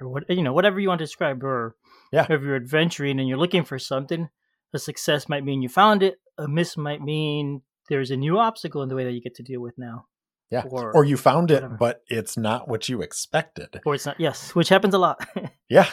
[0.00, 1.44] or what you know, whatever you want to describe.
[1.44, 1.76] Or
[2.10, 4.30] yeah, if you're adventuring and you're looking for something,
[4.72, 6.20] a success might mean you found it.
[6.38, 7.60] A miss might mean
[7.90, 10.06] there's a new obstacle in the way that you get to deal with now.
[10.50, 10.64] Yeah.
[10.70, 13.80] Or, or you found it, but it's not what you expected.
[13.84, 15.26] Or it's not, yes, which happens a lot.
[15.68, 15.88] yeah.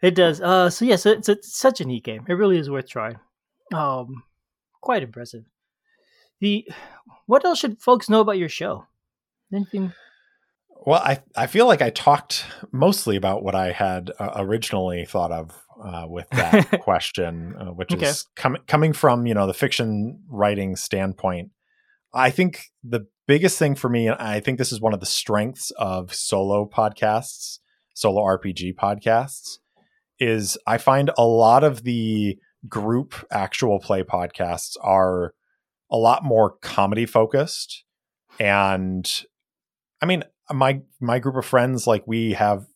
[0.00, 0.40] It does.
[0.40, 2.24] Uh, so, yes, it's, it's such a neat game.
[2.28, 3.18] It really is worth trying.
[3.74, 4.22] Um,
[4.80, 5.44] quite impressive.
[6.40, 6.68] The
[7.26, 8.86] What else should folks know about your show?
[9.52, 9.92] Anything?
[10.86, 15.30] Well, I, I feel like I talked mostly about what I had uh, originally thought
[15.30, 18.06] of uh, with that question, uh, which okay.
[18.06, 21.50] is com- coming from you know the fiction writing standpoint.
[22.12, 25.06] I think the biggest thing for me, and I think this is one of the
[25.06, 27.58] strengths of solo podcasts,
[27.94, 29.58] solo RPG podcasts,
[30.18, 35.34] is I find a lot of the group actual play podcasts are
[35.90, 37.84] a lot more comedy focused.
[38.38, 39.10] And
[40.02, 42.66] I mean, my my group of friends, like we have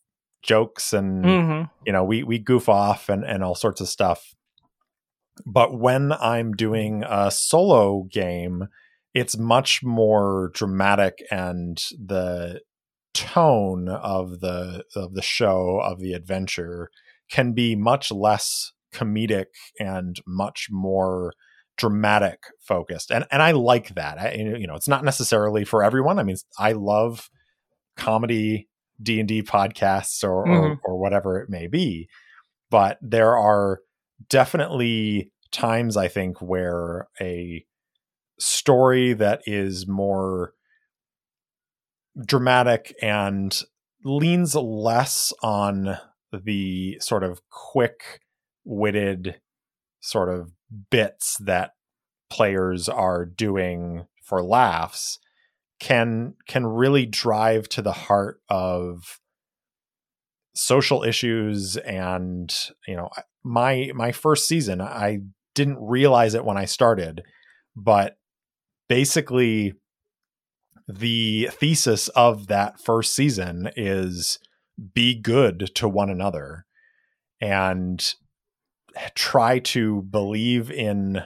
[0.43, 1.63] jokes and mm-hmm.
[1.87, 4.35] you know, we we goof off and, and all sorts of stuff.
[5.45, 8.69] But when I'm doing a solo game,
[9.15, 12.61] it's much more dramatic and the
[13.15, 16.91] tone of the of the show of the adventure
[17.31, 19.47] can be much less comedic
[19.79, 21.33] and much more
[21.77, 23.11] dramatic focused.
[23.11, 24.19] And and I like that.
[24.19, 26.19] I, you know it's not necessarily for everyone.
[26.19, 27.31] I mean I love
[27.97, 28.69] comedy
[29.03, 30.53] D&D podcasts or, mm-hmm.
[30.53, 32.09] or or whatever it may be
[32.75, 33.81] but there are
[34.29, 37.65] definitely times I think where a
[38.45, 40.53] story that is more
[42.25, 43.63] dramatic and
[44.05, 45.99] leans less on
[46.33, 48.21] the sort of quick
[48.65, 49.41] witted
[50.01, 50.53] sort of
[50.91, 51.73] bits that
[52.31, 55.19] players are doing for laughs
[55.81, 59.21] can can really drive to the heart of
[60.55, 62.55] social issues and
[62.87, 63.09] you know
[63.43, 65.21] my my first season I
[65.55, 67.23] didn't realize it when I started
[67.77, 68.17] but
[68.89, 69.75] basically
[70.87, 74.39] the thesis of that first season is
[74.95, 76.67] be good to one another
[77.41, 78.15] and
[79.15, 81.23] try to believe in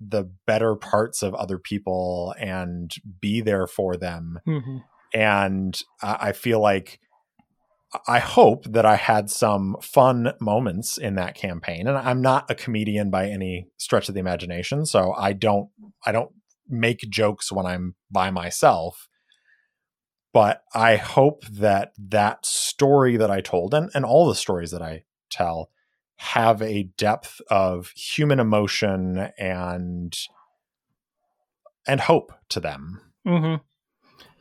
[0.00, 4.38] the better parts of other people and be there for them.
[4.46, 4.78] Mm-hmm.
[5.14, 7.00] And I feel like
[8.06, 11.86] I hope that I had some fun moments in that campaign.
[11.86, 15.70] And I'm not a comedian by any stretch of the imagination, so I don't
[16.04, 16.30] I don't
[16.68, 19.08] make jokes when I'm by myself.
[20.32, 24.82] But I hope that that story that I told and, and all the stories that
[24.82, 25.70] I tell
[26.16, 30.16] have a depth of human emotion and
[31.86, 33.00] and hope to them.
[33.26, 33.62] Mm-hmm.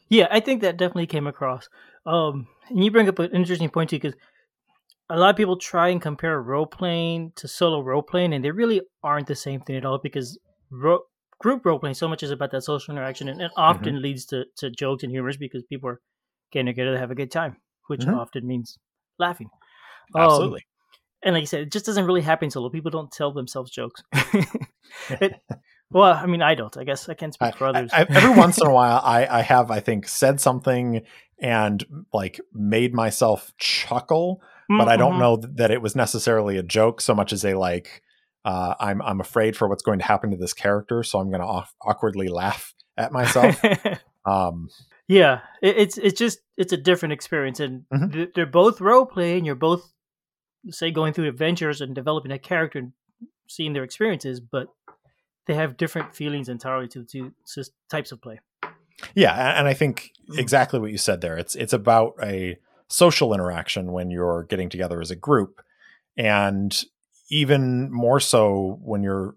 [0.10, 1.68] Yeah, I think that definitely came across.
[2.06, 4.16] Um, and you bring up an interesting point too, because
[5.10, 8.52] a lot of people try and compare role playing to solo role playing, and they
[8.52, 10.00] really aren't the same thing at all.
[10.02, 10.38] Because
[10.72, 11.04] ro-
[11.39, 14.04] group role playing so much is about that social interaction and it often mm-hmm.
[14.04, 16.02] leads to, to jokes and humors because people are
[16.52, 18.17] getting together to have a good time, which mm-hmm.
[18.17, 18.78] often means
[19.19, 19.50] laughing.
[20.13, 20.65] Um, Absolutely.
[21.24, 22.69] and like you said, it just doesn't really happen solo.
[22.69, 24.02] People don't tell themselves jokes.
[25.10, 25.34] it,
[25.91, 26.76] well, I mean, I don't.
[26.78, 27.91] I guess I can't speak I- for others.
[27.93, 31.02] I- I- every once in a while, I, I have, I think, said something
[31.39, 35.19] and like made myself chuckle, but I don't Mhm.
[35.19, 38.02] know that it was necessarily a joke so much as a like,
[38.46, 41.42] uh, I'm I'm afraid for what's going to happen to this character, so I'm going
[41.42, 43.60] to off- awkwardly laugh at myself.
[44.26, 44.70] um,
[45.08, 48.14] yeah, it, it's it's just it's a different experience, and Mhm.
[48.14, 49.44] th- they're both role playing.
[49.46, 49.92] You're both
[50.70, 52.92] say going through adventures and developing a character and
[53.48, 54.68] seeing their experiences, but
[55.48, 57.04] they have different feelings entirely to
[57.46, 58.40] sys- types of play.
[59.14, 60.40] Yeah, and I think Mm.
[60.40, 61.38] exactly what you said there.
[61.38, 65.62] It's it's about a social interaction when you're getting together as a group,
[66.18, 66.84] and
[67.30, 69.36] even more so when you're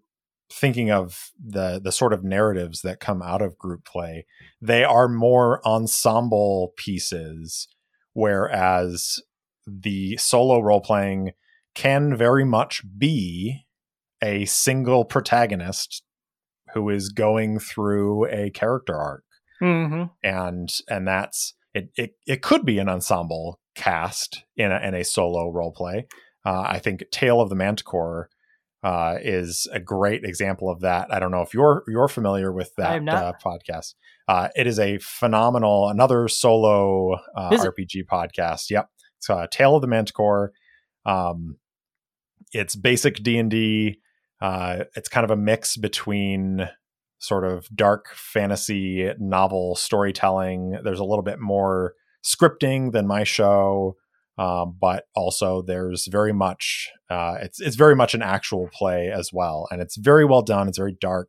[0.51, 4.27] thinking of the the sort of narratives that come out of group play.
[4.61, 7.69] They are more ensemble pieces,
[8.15, 9.21] whereas
[9.67, 11.33] the solo role playing
[11.75, 13.67] can very much be
[14.23, 16.03] a single protagonist
[16.75, 19.25] who is going through a character arc
[19.63, 20.05] Mm-hmm.
[20.23, 25.05] and and that's it it, it could be an ensemble cast in a, in a
[25.05, 26.07] solo role play
[26.45, 28.29] uh, i think tale of the manticore
[28.85, 31.13] uh, is a great example of that.
[31.13, 33.95] I don't know if you're you're familiar with that uh, podcast.
[34.29, 38.71] Uh, it is a phenomenal another solo uh, rpg podcast.
[38.71, 38.89] Yep.
[39.17, 40.53] It's uh, tale of the manticore.
[41.05, 41.57] Um,
[42.53, 43.99] it's basic d&d
[44.41, 46.69] uh, it's kind of a mix between
[47.19, 50.79] sort of dark fantasy novel storytelling.
[50.85, 53.97] There's a little bit more scripting than my show,
[54.39, 59.31] um, but also there's very much uh, it's it's very much an actual play as
[59.33, 60.69] well, and it's very well done.
[60.69, 61.29] It's very dark,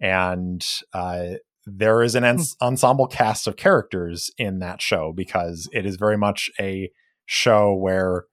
[0.00, 1.34] and uh,
[1.66, 6.16] there is an ens- ensemble cast of characters in that show because it is very
[6.16, 6.90] much a
[7.26, 8.24] show where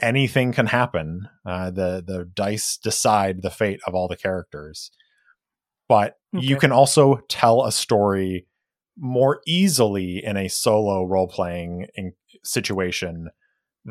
[0.00, 1.28] anything can happen.
[1.44, 4.90] Uh, the the dice decide the fate of all the characters
[5.88, 8.46] but you can also tell a story
[8.98, 11.86] more easily in a solo role playing
[12.44, 13.28] situation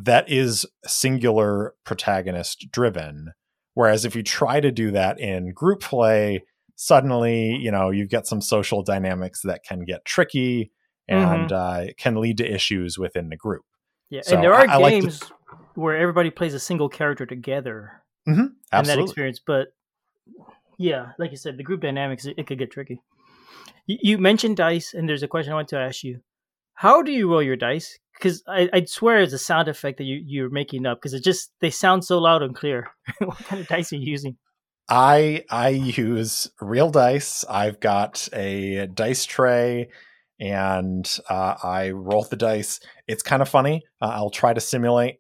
[0.03, 3.33] that is singular protagonist driven
[3.73, 6.43] whereas if you try to do that in group play
[6.75, 10.71] suddenly you know you get some social dynamics that can get tricky
[11.09, 13.63] and uh, can lead to issues within the group
[14.09, 15.23] Yeah, So and there are I- I like to- games
[15.75, 18.03] where everybody plays a single character together
[18.81, 19.39] in that experience.
[19.39, 19.67] But
[20.77, 23.01] yeah, like you said, the group dynamics it, it could get tricky.
[23.85, 26.21] You, you mentioned dice, and there's a question I want to ask you:
[26.73, 27.97] How do you roll your dice?
[28.17, 31.23] Because I I'd swear it's a sound effect that you you're making up because it
[31.23, 32.87] just they sound so loud and clear.
[33.19, 34.37] what kind of dice are you using?
[34.89, 37.45] I I use real dice.
[37.49, 39.89] I've got a dice tray,
[40.39, 42.79] and uh, I roll the dice.
[43.07, 43.83] It's kind of funny.
[44.01, 45.19] Uh, I'll try to simulate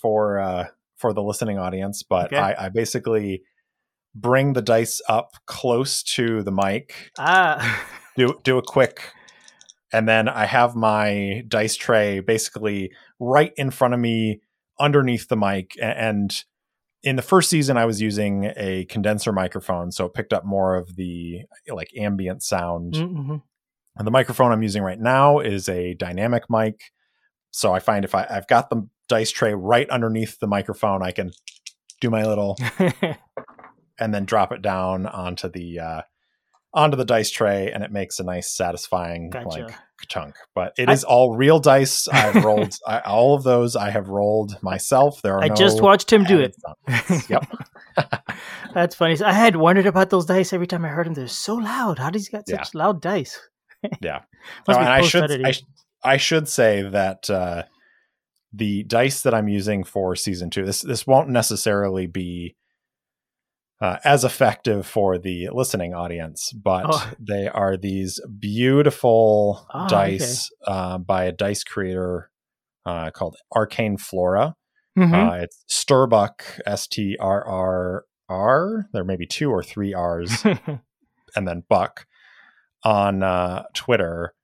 [0.00, 2.36] for uh, for the listening audience, but Okay.
[2.36, 3.42] I, I basically
[4.14, 7.84] bring the dice up close to the mic, Ah,
[8.16, 9.00] do do a quick,
[9.94, 14.40] and then I have my dice tray basically right in front of me,
[14.80, 16.44] underneath the mic, and
[17.04, 20.74] in the first season I was using a condenser microphone, so it picked up more
[20.74, 22.94] of the like ambient sound.
[22.94, 23.42] Mhm.
[23.96, 26.80] And the microphone I'm using right now is a dynamic mic.
[27.52, 31.12] So I find if I, I've got the dice tray right underneath the microphone, I
[31.12, 31.30] can
[32.00, 32.56] do my little
[33.98, 36.02] and then drop it down onto the uh,
[36.74, 39.46] onto the dice tray, and it makes a nice, satisfying Gotcha.
[39.48, 39.74] like
[40.08, 40.34] chunk.
[40.54, 42.08] But it I- is all real dice.
[42.12, 43.76] I've rolled I, all of those.
[43.76, 45.22] I have rolled myself.
[45.22, 46.56] There are I no just watched him do it.
[47.28, 47.50] Yep.
[48.74, 49.16] That's funny.
[49.22, 51.14] I had wondered about those dice every time I heard them.
[51.14, 51.98] They're so loud.
[52.00, 52.62] How does he got Yeah.
[52.62, 53.38] such loud dice?
[54.00, 54.20] Yeah.
[54.66, 55.44] No, and I should.
[55.44, 55.62] I, sh-
[56.02, 57.62] I should say that uh,
[58.52, 62.56] the dice that I'm using for season two this this won't necessarily be
[63.84, 67.12] uh, as effective for the listening audience, but Oh.
[67.20, 72.30] they are these beautiful Ah, dice uh, by a dice creator
[72.86, 74.54] uh, called Arcane Flora.
[74.98, 75.12] Mhm.
[75.12, 78.86] Uh, it's Sturbuck, S T R R R.
[78.92, 80.44] There may be two or three R's
[81.36, 82.06] and then Buck
[82.84, 84.34] on uh, Twitter.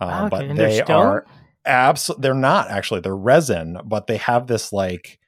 [0.00, 0.80] Uh, Ah, okay, But they
[1.64, 5.18] absolutely, they're not actually, they're resin, but they have this like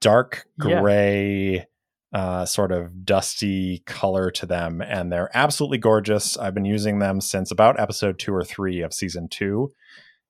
[0.00, 1.67] dark Yeah.
[2.10, 4.80] Uh, sort of dusty color to them.
[4.80, 6.38] And they're absolutely gorgeous.
[6.38, 9.72] I've been using them since about episode two or three of season two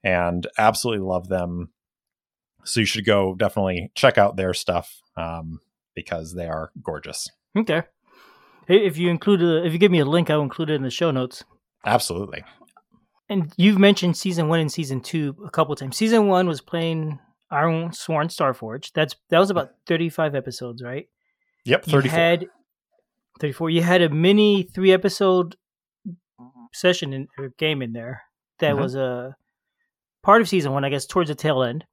[0.03, 1.71] and absolutely love them.
[2.65, 5.61] So you should go definitely check out their stuff um,
[5.95, 7.29] because they are gorgeous.
[7.57, 7.83] okay.
[8.67, 10.91] If you include a, if you give me a link, I'll include it in the
[10.91, 11.45] show notes.
[11.87, 12.45] Absolutely.
[13.31, 15.97] And you've mentioned season one and season two a couple times.
[15.97, 17.19] Season one was playing
[17.53, 18.93] Ironsworn Starforge.
[18.93, 21.09] That's that was about thirty five episodes, right?
[21.69, 22.19] Yep, You 34.
[22.19, 22.47] had
[23.41, 23.71] thirty four.
[23.71, 25.57] You had a mini three episode
[26.73, 28.23] session in or game in there
[28.59, 28.81] that Mhm.
[28.81, 29.37] was a
[30.23, 31.85] part of season one, I guess, towards the tail end.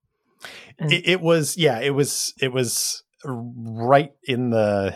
[0.79, 4.95] It, it was yeah it was it was right in the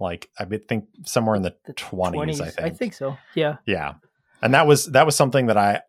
[0.00, 3.16] like i think somewhere in the, The 20s, i think I think so.
[3.34, 3.56] Yeah.
[3.64, 3.94] yeah
[4.42, 5.80] and that was that was something that i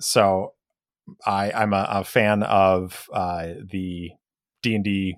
[0.00, 0.54] so
[1.26, 4.10] i i'm a, a fan of uh the
[4.62, 5.16] d&d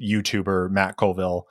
[0.00, 1.46] youtuber matt colville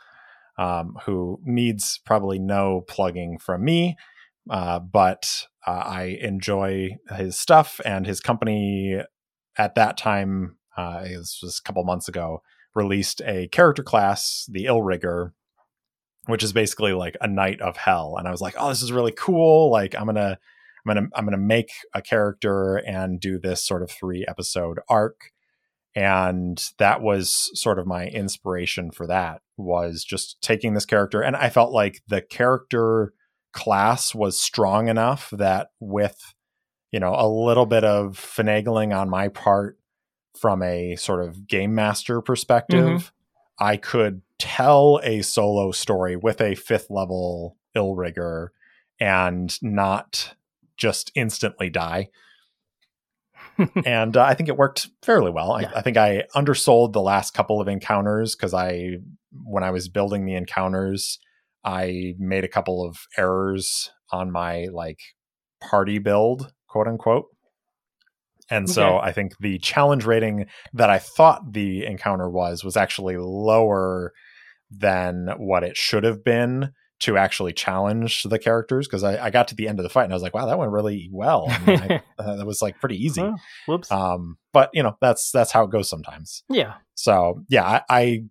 [0.60, 3.95] um, who needs probably no plugging from me
[4.49, 9.01] uh, but uh, i enjoy his stuff and his company
[9.57, 12.41] at that time uh, this was a couple months ago
[12.76, 15.32] released a character class the Illrigger
[16.30, 18.16] which is basically like a knight of hell.
[18.18, 19.72] And i was like oh this is really cool.
[19.72, 20.38] Like i'm gonna
[20.86, 25.32] i'm gonna i'm gonna make a character and do this sort of three episode arc
[25.96, 31.22] and that was sort of my inspiration for that was just taking this character.
[31.22, 33.14] And i felt like the character
[33.52, 36.34] class was strong enough that with
[36.92, 39.78] you know a little bit of finagling on my part
[40.40, 43.64] from a sort of game master perspective mm-hmm.
[43.64, 48.50] i could tell a solo story with a fifth level Illrigger
[49.00, 50.36] and not
[50.78, 52.10] just instantly die
[53.86, 55.53] and uh, I think it worked fairly well.
[55.53, 55.72] I, Yeah.
[55.76, 58.97] I think I undersold the last couple of encounters because I,
[59.43, 61.20] when I was building the encounters,
[61.64, 64.99] I made a couple of errors on my like
[65.62, 67.26] party build, quote unquote.
[68.51, 73.16] And so I think the challenge rating that I thought the encounter was was actually
[73.18, 74.12] lower
[74.72, 79.47] than what it should have been to actually challenge the characters because I, I got
[79.50, 81.45] to the end of the fight and I was like, wow, that went really well.
[81.50, 83.30] And I, uh, that was like pretty easy.
[83.68, 83.91] Whoops.
[83.91, 86.43] Um, but you know, that's that's how it goes sometimes.
[86.50, 86.76] yeah.
[86.95, 88.24] So yeah, I, I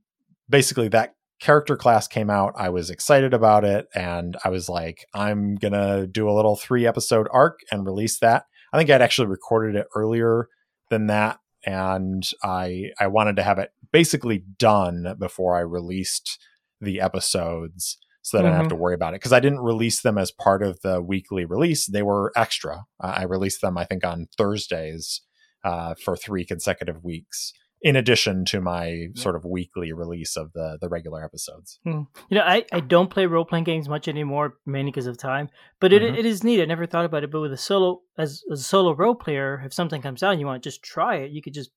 [0.48, 2.52] basically that character class came out.
[2.56, 6.86] I was excited about it, and I was like, I'm gonna do a little three
[6.86, 8.44] episode arc and release that.
[8.72, 10.48] I think I'd actually recorded it earlier
[10.90, 16.38] than that, and I I wanted to have it basically done before I released
[16.80, 17.98] the episodes.
[18.22, 20.30] So that I don't have to worry about it because I didn't release them as
[20.30, 21.86] part of the weekly release.
[21.86, 22.84] They were extra.
[23.02, 25.22] Uh, I released them, I think, on Thursdays
[25.64, 30.78] uh, for three consecutive weeks, in addition to my sort of weekly release of the
[30.80, 31.78] the regular episodes.
[31.86, 35.48] You know, I, I don't play role playing games much anymore, mainly because of time.
[35.80, 36.18] But it, Mhm.
[36.18, 36.60] it is neat.
[36.60, 37.30] I never thought about it.
[37.30, 40.40] But with a solo, as, as a solo role player, if something comes out and
[40.40, 41.70] you want to just try it, you could just,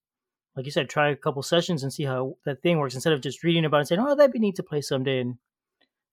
[0.56, 3.22] like you said, try a couple sessions and see how that thing works instead of
[3.22, 5.36] just reading about it and saying, "Oh, that'd be neat to play someday," and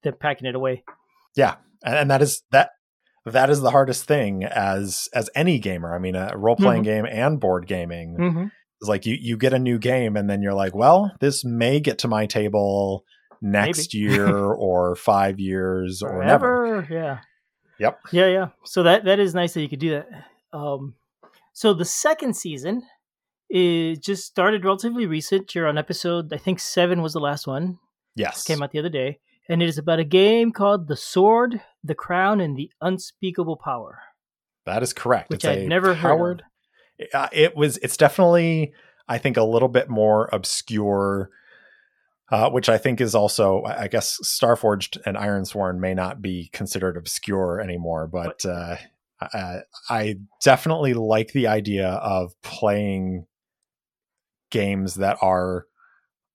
[0.02, 0.84] then packing it away.
[1.36, 2.70] Yeah, and, and that is that
[3.26, 5.94] that is the hardest thing as as any gamer.
[5.94, 8.44] I mean, a role playing game and board gaming Mm-hmm.
[8.80, 11.80] is like you you get a new game and then you're like, well, this may
[11.80, 13.04] get to my table
[13.42, 16.86] next year or five years or never.
[16.90, 17.18] Yeah.
[17.78, 18.00] Yep.
[18.12, 18.48] Yeah, yeah.
[18.64, 20.08] So that that is nice that you could do that.
[20.52, 20.94] Um,
[21.52, 22.82] so the second season
[23.50, 25.54] is just started relatively recent.
[25.54, 27.78] You're on episode, I think seven was the last one.
[28.16, 28.44] Yes.
[28.44, 31.94] Came out the other day, and it is about a game called The Sword, the
[31.94, 34.00] Crown, and the Unspeakable Power.
[34.66, 35.30] That is correct.
[35.30, 36.18] Which a never heard of.
[36.18, 36.42] powered-
[37.14, 37.78] Uh, it was.
[37.78, 38.72] It's definitely.
[39.08, 41.30] I think a little bit more obscure,
[42.30, 43.62] uh, which I think is also.
[43.62, 48.76] I I guess Starforged and Ironsworn may not be considered obscure anymore, but uh,
[49.32, 53.26] uh, I definitely like the idea of playing
[54.50, 55.66] games that are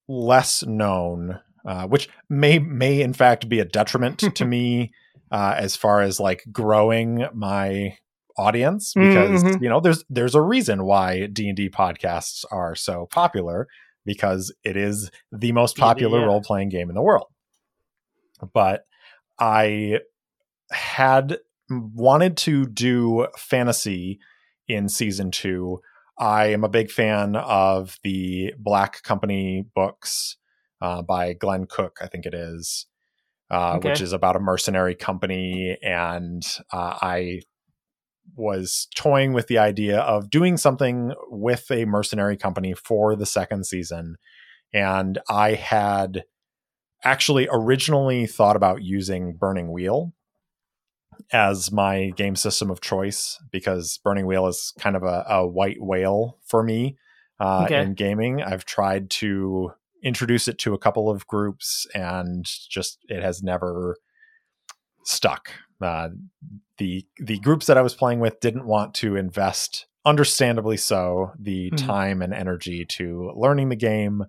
[0.07, 4.91] less known, uh, which may may in fact be a detriment to me
[5.32, 7.97] uh, as far as like growing my
[8.38, 9.61] audience because Mhm.
[9.61, 13.68] you know there's there's a reason why D&D podcasts are so popular
[14.05, 16.26] because it is the most popular yeah.
[16.26, 17.28] role-playing game in the world.
[18.53, 18.86] But
[19.39, 19.99] I
[20.72, 21.38] had
[21.70, 24.20] wanted to do fantasy
[24.68, 25.80] in season 2.
[26.18, 30.36] I am a big fan of the Black Company books
[30.84, 32.86] uh, by Glenn Cook, I think it is,
[33.50, 35.78] uh, which is about a mercenary company.
[35.82, 37.42] And uh, I
[38.36, 43.66] was toying with the idea of doing something with a mercenary company for the second
[43.66, 44.18] season.
[44.74, 46.26] And I had
[47.04, 50.14] actually originally thought about using Burning Wheel
[51.32, 55.78] as my game system of choice because Burning Wheel is kind of a, a white
[55.80, 56.98] whale for me
[57.40, 57.84] uh, Okay.
[57.84, 58.42] in gaming.
[58.42, 59.72] I've tried to
[60.04, 63.97] introduce it to a couple of groups and just it has never
[65.04, 65.51] stuck.
[65.82, 66.10] Uh,
[66.78, 71.72] the the groups that I was playing with didn't want to invest understandably so, the
[71.72, 71.78] Mhm.
[71.78, 74.26] time and energy to learning the game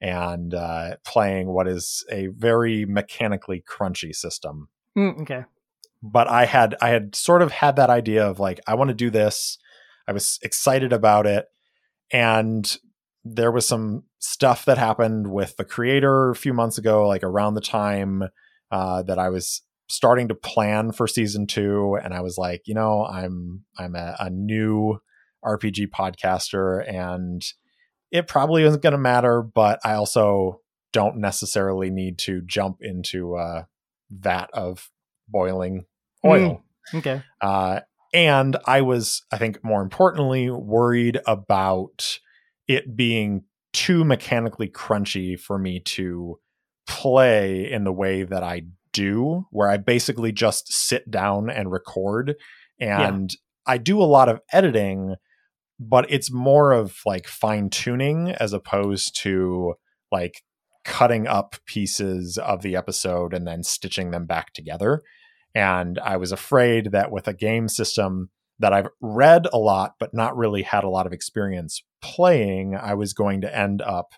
[0.00, 4.68] and uh, playing what is a very mechanically crunchy system.
[4.96, 5.44] Mm, okay.
[6.02, 8.94] But I had I had sort of had that idea of like I want to
[8.94, 9.58] do this.
[10.08, 11.46] I was excited about it,
[12.10, 12.76] and
[13.24, 17.54] there was some stuff that happened with the creator a few months ago, like around
[17.54, 18.24] the time
[18.70, 22.74] uh, that I was starting to plan for season two, and I was like, you
[22.74, 24.98] know, I'm I'm a, a new
[25.44, 27.42] RPG podcaster, and
[28.10, 30.60] it probably isn't going to matter, but I also
[30.92, 33.66] don't necessarily need to jump into a
[34.10, 34.90] vat of
[35.28, 35.86] boiling
[36.24, 36.62] oil.
[36.94, 37.22] Okay.
[37.40, 37.80] Uh,
[38.12, 42.18] and I was, I think, more importantly, worried about
[42.74, 46.38] it being too mechanically crunchy for me to
[46.86, 48.62] play in the way that I
[48.92, 52.34] do, where I basically just sit down and record.
[52.78, 53.30] And
[53.66, 55.14] I do a lot of editing,
[55.78, 59.74] but it's more of like fine tuning as opposed to
[60.10, 60.42] like
[60.84, 65.02] cutting up pieces of the episode and then stitching them back together.
[65.54, 68.30] And I was afraid that with a game system
[68.62, 72.94] that I've read a lot, but not really had a lot of experience playing, I
[72.94, 74.14] was going to end up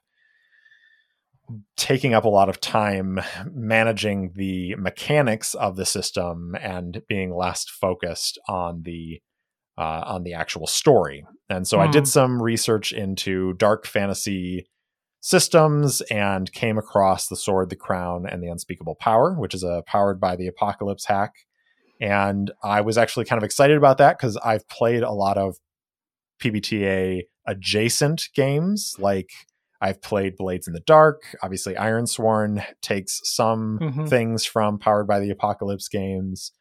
[1.76, 3.20] taking up a lot of time
[3.53, 9.20] managing the mechanics of the system and being less focused on the
[9.76, 11.26] uh, on the actual story.
[11.51, 12.07] And so I did Hmm.
[12.07, 14.66] some research into dark fantasy
[15.20, 19.82] systems and came across the sword, the crown, and the unspeakable power, which is a
[19.86, 21.32] powered by the apocalypse hack.
[22.01, 25.57] And I was actually kind of excited about that because I've played a lot of
[26.42, 28.97] PBTA adjacent games.
[28.99, 29.30] Like
[29.80, 31.22] I've played Blades in the Dark.
[31.42, 34.09] Obviously, Ironsworn takes some Mhm.
[34.09, 36.53] things from Powered by the Apocalypse games,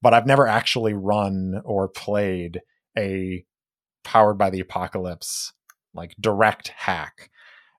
[0.00, 2.60] but I've never actually run or played
[2.96, 3.44] a
[4.04, 5.52] Powered by the Apocalypse
[5.94, 7.30] like direct hack.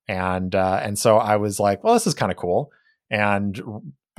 [0.08, 2.72] And uh, and so I was like, well, this is kind of cool,
[3.10, 3.60] and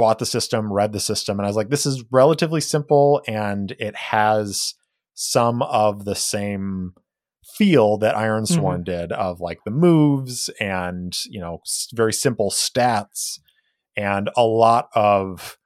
[0.01, 3.73] bought the system, read the system, and I was like, this is relatively simple, and
[3.79, 4.75] it has
[5.15, 6.95] some of the same
[7.45, 8.55] feel that Iron mm-hmm.
[8.55, 11.59] Sworn did of like the moves and you know
[11.93, 13.39] very simple stats
[13.97, 15.59] and a lot of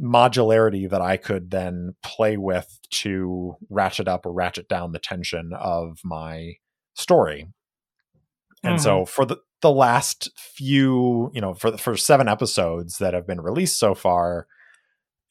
[0.00, 5.52] modularity that I could then play with to ratchet up or ratchet down the tension
[5.58, 6.54] of my
[6.94, 7.48] story.
[8.66, 13.14] And so for the the last few, you know, for the for seven episodes that
[13.14, 14.46] have been released so far,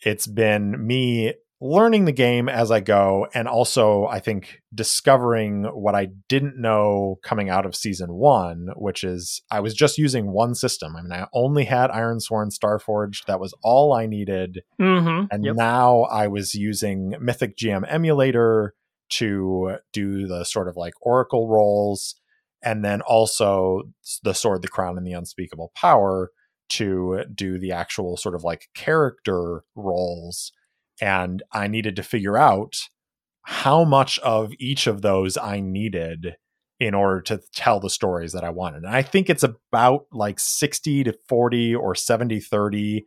[0.01, 5.95] it's been me learning the game as I go and also I think discovering what
[5.95, 10.53] I didn't know coming out of season 1, which is I was just using one
[10.53, 10.95] system.
[10.95, 13.25] I mean, I only had Ironsworn Starforged.
[13.27, 14.63] That was all I needed.
[14.79, 15.27] Mm-hmm.
[15.31, 15.55] And Yep.
[15.55, 18.73] now I was using Mythic GM Emulator
[19.11, 22.15] to do the sort of like Oracle rolls,
[22.65, 23.83] and then also
[24.23, 26.31] the Sword, the Crown, and the Unspeakable Power
[26.69, 30.51] to do the actual sort of like character roles.
[30.99, 32.73] And I needed to figure out
[33.43, 36.35] how much of each of those I needed
[36.79, 38.83] in order to tell the stories that I wanted.
[38.83, 43.05] And I think it's about like 60 to 40 or 70 30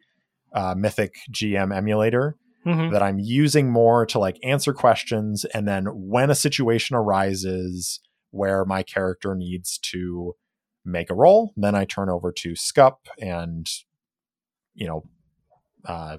[0.54, 2.36] uh, Mythic GM emulator
[2.66, 2.92] Mhm.
[2.92, 5.44] that I'm using more to like answer questions.
[5.46, 8.00] And then when a situation arises
[8.31, 10.35] where my character needs to
[10.85, 13.68] make a roll, then I turn over to Scup and,
[14.74, 15.05] you know,
[15.85, 16.18] uh,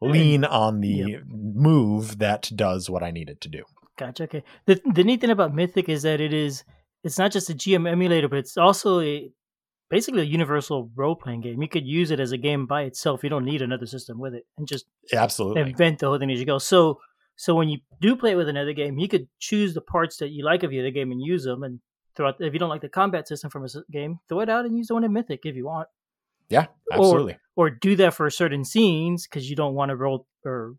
[0.00, 1.22] lean on the Yep.
[1.28, 3.64] move that does what I need it to do.
[3.98, 4.24] Gotcha.
[4.24, 4.42] Okay.
[4.66, 6.64] The the neat thing about Mythic is that it is
[7.04, 9.30] it's not just a GM emulator, but it's also a
[9.90, 11.60] basically a universal role playing game.
[11.60, 13.22] You could use it as a game by itself.
[13.22, 15.62] You don't need another system with it, and just Absolutely.
[15.62, 16.58] invent the whole thing as you go.
[16.58, 17.00] So
[17.40, 20.28] so when you do play it with another game, you could choose the parts that
[20.28, 21.62] you like of the other game and use them.
[21.62, 21.80] And
[22.14, 24.76] throughout, if you don't like the combat system from a game, throw it out and
[24.76, 25.88] use the one in Mythic if you want.
[26.50, 27.38] Yeah, absolutely.
[27.56, 30.74] or do that for certain scenes because you don't want to roll or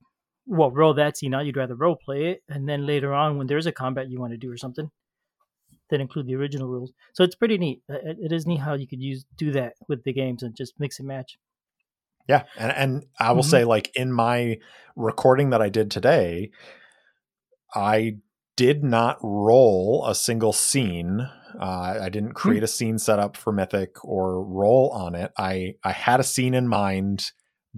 [0.46, 1.48] well roll that scene out.
[1.48, 4.34] You'd rather role play it, and then later on when there's a combat you want
[4.34, 4.92] to do or something,
[5.90, 6.92] then include the original rules.
[7.14, 7.82] So it's pretty neat.
[7.90, 10.80] It it is neat how you could use do that with the games and just
[10.80, 11.40] mix and match.
[12.32, 13.50] Yeah, and and I will Mhm.
[13.50, 14.58] say, like in my
[14.96, 16.52] recording that I did today,
[17.74, 18.18] I
[18.56, 21.28] did not roll a single scene.
[21.60, 25.32] Uh, I didn't create a scene setup for Mythic or roll on it.
[25.38, 27.32] I I had a scene in mind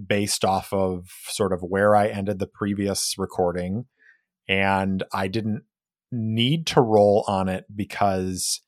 [0.06, 3.86] based off of sort of where I ended the previous recording,
[4.48, 5.62] and I didn't
[6.12, 8.60] need to roll on it because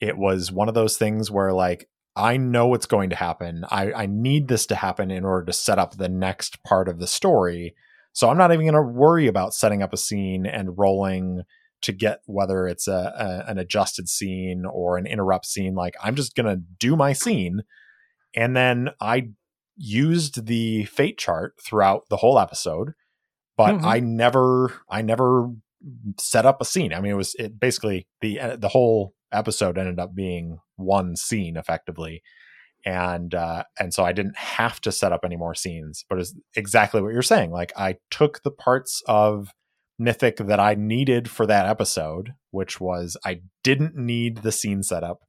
[0.00, 3.64] it was one of those things where like I know what's going to happen.
[3.70, 6.98] I, I need this to happen in order to set up the next part of
[6.98, 7.74] the story.
[8.12, 11.42] So I'm not even going to worry about setting up a scene and rolling
[11.82, 15.74] to get whether it's a, a an adjusted scene or an interrupt scene.
[15.74, 17.62] Like I'm just gonna do my scene,
[18.36, 19.30] and then I
[19.76, 22.92] used the fate chart throughout the whole episode,
[23.56, 23.84] but Mhm.
[23.84, 25.50] I never I never
[26.20, 26.94] set up a scene.
[26.94, 31.16] I mean, it was it basically the uh, the whole episode ended up being one
[31.16, 32.22] scene effectively.
[32.84, 36.34] And uh, and so I didn't have to set up any more scenes, but it's
[36.56, 37.52] exactly what you're saying.
[37.52, 39.50] Like I took the parts of
[39.98, 45.20] Mythic that I needed for that episode, which was I didn't need the scene setup,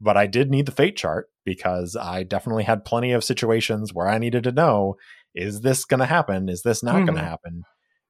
[0.00, 4.08] but I did need the fate chart because I definitely had plenty of situations where
[4.08, 4.96] I needed to know
[5.34, 6.48] is this going to happen?
[6.48, 7.62] Is this not going to happen?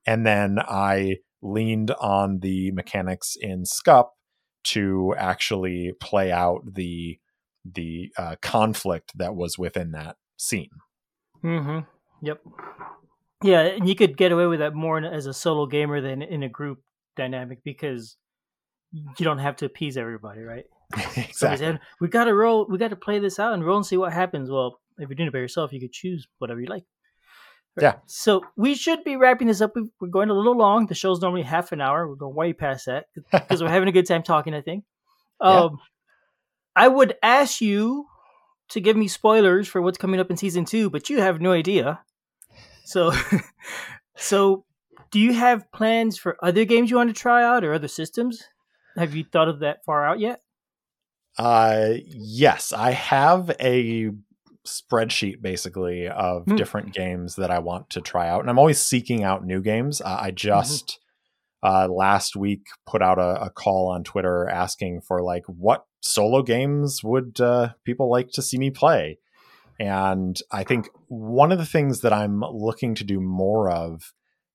[0.06, 4.12] And then I leaned on the mechanics in Scup
[4.66, 7.18] to actually play out the
[7.64, 10.70] the uh, conflict that was within that scene.
[11.42, 11.80] Mm-hmm.
[12.22, 12.40] Yep.
[13.42, 16.42] Yeah, and you could get away with that more as a solo gamer than in
[16.42, 16.78] a group
[17.16, 18.16] dynamic because
[18.92, 20.64] you don't have to appease everybody, right?
[21.16, 21.58] Exactly.
[21.58, 22.66] said, "We got to roll.
[22.70, 25.16] We got to play this out and roll and see what happens." Well, if you're
[25.16, 26.84] doing it by yourself, you could choose whatever you like.
[27.80, 27.96] Yeah.
[28.06, 29.72] So we should be wrapping this up.
[29.76, 30.86] We- We're going a little long.
[30.86, 32.08] The show's normally half an hour.
[32.08, 34.54] We're going way past that because we're having a good time talking.
[34.54, 34.84] I think.
[35.40, 35.48] Yeah.
[35.64, 35.78] Um,
[36.74, 38.06] I would ask you
[38.70, 41.52] to give me spoilers for what's coming up in season two, but you have no
[41.52, 42.00] idea.
[42.84, 43.12] So,
[44.16, 44.64] so
[45.10, 48.42] do you have plans for other games you want to try out or other systems?
[48.96, 50.40] Have you thought of that far out yet?
[51.38, 54.10] Uh, yes, I have a
[54.66, 56.56] spreadsheet basically of Hmm.
[56.56, 60.00] different games that I want to try out, and I'm always seeking out new games.
[60.00, 60.98] Uh, I just
[61.62, 66.42] uh, last week put out a, a call on Twitter asking for like what solo
[66.42, 69.18] games would uh, people like to see me play,
[69.78, 74.12] and I think one of the things that I'm looking to do more of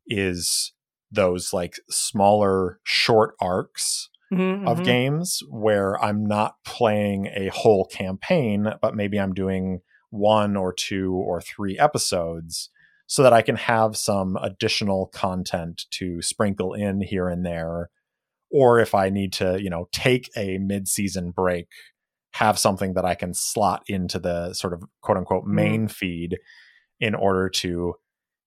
[0.08, 0.74] is
[1.12, 4.84] those like smaller short arcs Mhm, of mhm.
[4.86, 9.82] games where I'm not playing a whole campaign, but maybe I'm doing
[10.12, 12.70] one or two or three episodes
[13.08, 17.90] so that I can have some additional content to sprinkle in here and there.
[18.52, 21.68] Or if I need to, you know, take a mid season break,
[22.34, 26.38] have something that I can slot into the sort of quote unquote main feed
[27.00, 27.96] in order to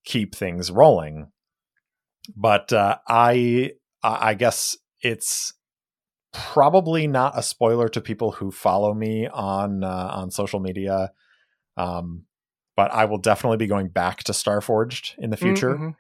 [0.05, 1.29] keep things rolling.
[2.35, 5.53] But uh, I, I I guess it's
[6.33, 11.13] probably not a spoiler to people who follow me on uh, on social media.
[11.77, 12.25] Um,
[12.77, 15.75] but I will definitely be going back to Starforged in the future.
[15.77, 15.95] Mhm.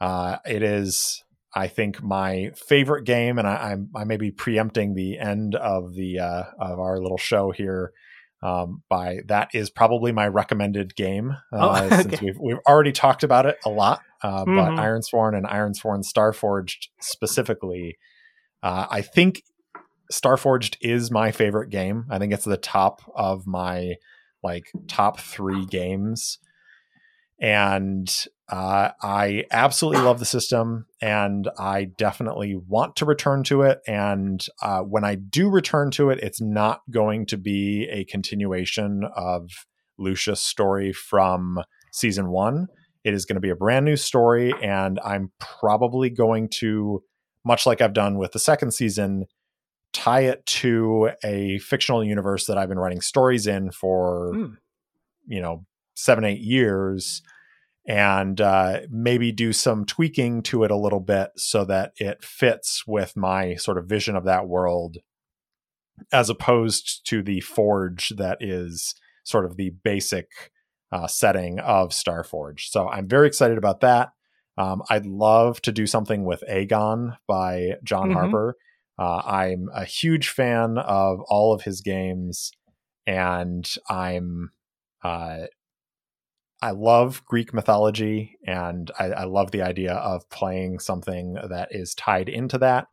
[0.00, 1.22] Uh, it is,
[1.54, 5.94] I think, my favorite game, and I, I'm I may be preempting the end of
[5.94, 7.92] the uh, of our little show here.
[8.42, 13.22] Um, by that is probably my recommended game uh, Oh, since we've we've already talked
[13.22, 14.00] about it a lot.
[14.22, 14.56] Uh, Mhm.
[14.56, 17.98] But Ironsworn and Ironsworn Starforged specifically,
[18.62, 19.42] uh, I think
[20.12, 22.06] Starforged is my favorite game.
[22.10, 23.94] I think it's the top of my
[24.42, 26.38] like top three games,
[27.40, 28.12] and
[28.50, 33.80] uh, I absolutely love the system, and I definitely want to return to it.
[33.86, 39.04] And uh, when I do return to it, it's not going to be a continuation
[39.14, 39.50] of
[39.98, 41.60] Lucius' story from
[41.92, 42.66] season one.
[43.04, 47.02] It is going to be a brand new story, and I'm probably going to,
[47.44, 49.26] much like I've done with the second season,
[49.92, 54.54] tie it to a fictional universe that I've been writing stories in for, Hmm.
[55.26, 57.22] you know, seven, eight years,
[57.86, 62.86] and uh, maybe do some tweaking to it a little bit so that it fits
[62.86, 64.98] with my sort of vision of that world,
[66.12, 70.28] as opposed to the forge that is sort of the basic
[70.92, 72.68] uh, setting of Starforge.
[72.70, 74.10] So I'm very excited about that.
[74.58, 78.14] Um, I'd love to do something with Agon by John Mhm.
[78.14, 78.56] Harper.
[79.00, 82.52] Uh, I'm a huge fan of all of his games,
[83.06, 84.50] and I'm
[85.02, 85.46] uh,
[86.62, 91.94] I love Greek mythology, and I, I love the idea of playing something that is
[91.94, 92.88] tied into that.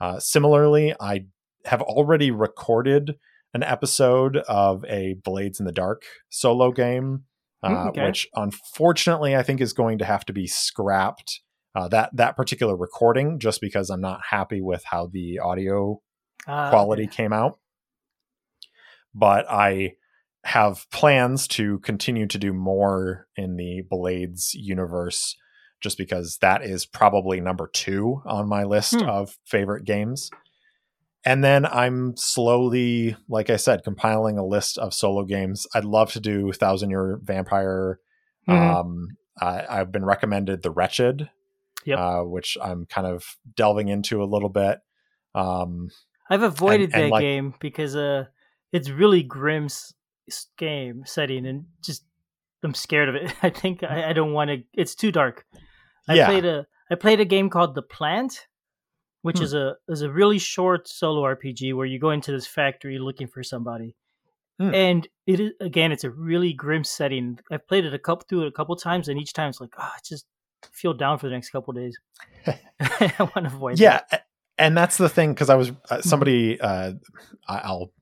[0.00, 1.24] Uh, similarly, I
[1.64, 3.16] have already recorded
[3.52, 7.24] an episode of a Blades in the Dark solo game,
[7.64, 8.04] uh, Mm, okay.
[8.06, 11.40] which unfortunately I think is going to have to be scrapped.
[11.74, 16.00] Uh, that that particular recording, just because I'm not happy with how the audio
[16.46, 17.14] Ah, quality okay.
[17.16, 17.58] came out.
[19.14, 19.92] But I
[20.44, 25.36] have plans to continue to do more in the Blades universe
[25.82, 29.08] just because that is probably number two on my list Hmm.
[29.08, 30.30] of favorite games.
[31.24, 35.66] And then I'm slowly, like I said, compiling a list of solo games.
[35.74, 37.98] I'd love to do Thousand Year Vampire.
[38.48, 38.54] Mhm.
[38.80, 39.08] Um,
[39.40, 41.28] I, I've been recommended The Wretched,
[41.86, 41.98] Yep.
[41.98, 43.24] uh, which I'm kind of
[43.56, 44.78] delving into a little bit.
[45.34, 45.88] Um,
[46.28, 48.26] I've avoided and, that like- game because uh,
[48.72, 49.68] it's really grim
[50.58, 52.04] game setting, and just
[52.62, 53.32] I'm scared of it.
[53.42, 54.62] I think I, I don't want to.
[54.74, 55.46] It's too dark.
[56.08, 56.26] I Yeah.
[56.26, 58.46] played a I played a game called The Plant,
[59.22, 59.44] which Hmm.
[59.44, 63.26] is a is a really short solo RPG where you go into this factory looking
[63.28, 63.96] for somebody,
[64.60, 64.74] Hmm.
[64.74, 67.38] and it is again it's a really grim setting.
[67.50, 69.74] I've played it a couple through it a couple times, and each time it's like,
[69.78, 70.26] oh, I just
[70.72, 71.98] feel down for the next couple days.
[72.46, 73.78] I want to avoid.
[73.78, 74.20] yeah, a-
[74.58, 76.60] and that's the thing because I was uh, somebody.
[76.60, 76.92] Uh,
[77.48, 77.92] I'll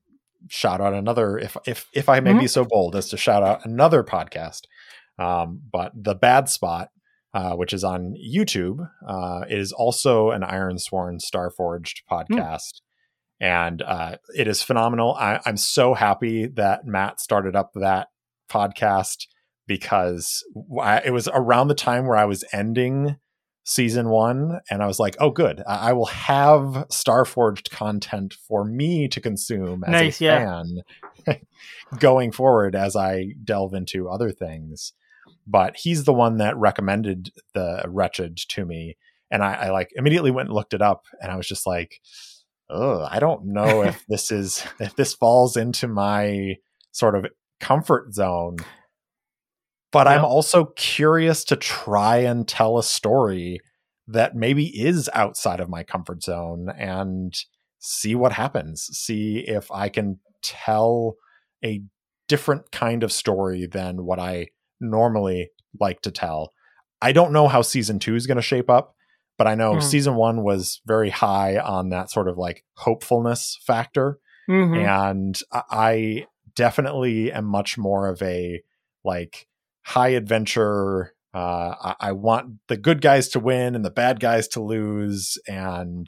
[0.47, 3.65] shout out another if if if I may be so bold as to shout out
[3.65, 4.61] another podcast.
[5.17, 6.89] Um, but the Bad Spot,
[7.33, 12.81] uh, which is on YouTube, uh, is also an Ironsworn Starforged podcast.
[13.41, 15.15] And uh, it is phenomenal.
[15.15, 18.07] I, I'm so happy that Matt started up that
[18.49, 19.27] podcast
[19.69, 20.43] because
[20.81, 23.15] I- it was around the time where I was ending
[23.63, 25.61] season one, and I was like, "Oh, good!
[25.67, 30.63] I, I will have Starforged content for me to consume as Nice, a yeah.
[31.25, 31.39] fan
[31.99, 34.91] going forward as I delve into other things."
[35.45, 38.97] But he's the one that recommended the Wretched to me,
[39.31, 42.01] and I, I like immediately went and looked it up, and I was just like,
[42.71, 46.55] "Oh, I don't know if this is if this falls into my
[46.91, 47.27] sort of
[47.59, 48.57] comfort zone."
[49.91, 53.59] But I'm also curious to try and tell a story
[54.07, 57.33] that maybe is outside of my comfort zone and
[57.79, 58.83] see what happens.
[58.91, 61.15] See if I can tell
[61.63, 61.81] a
[62.27, 64.47] different kind of story than what I
[64.79, 66.53] normally like to tell.
[67.01, 68.93] I don't know how season two is going to shape up,
[69.37, 69.79] but I know Hmm.
[69.79, 74.77] season one was very high on that sort of like hopefulness factor Mhm.
[74.77, 78.61] and I definitely am much more of a
[79.03, 79.47] like
[79.83, 81.13] high adventure.
[81.33, 85.37] Uh, I, I want the good guys to win and the bad guys to lose,
[85.47, 86.07] and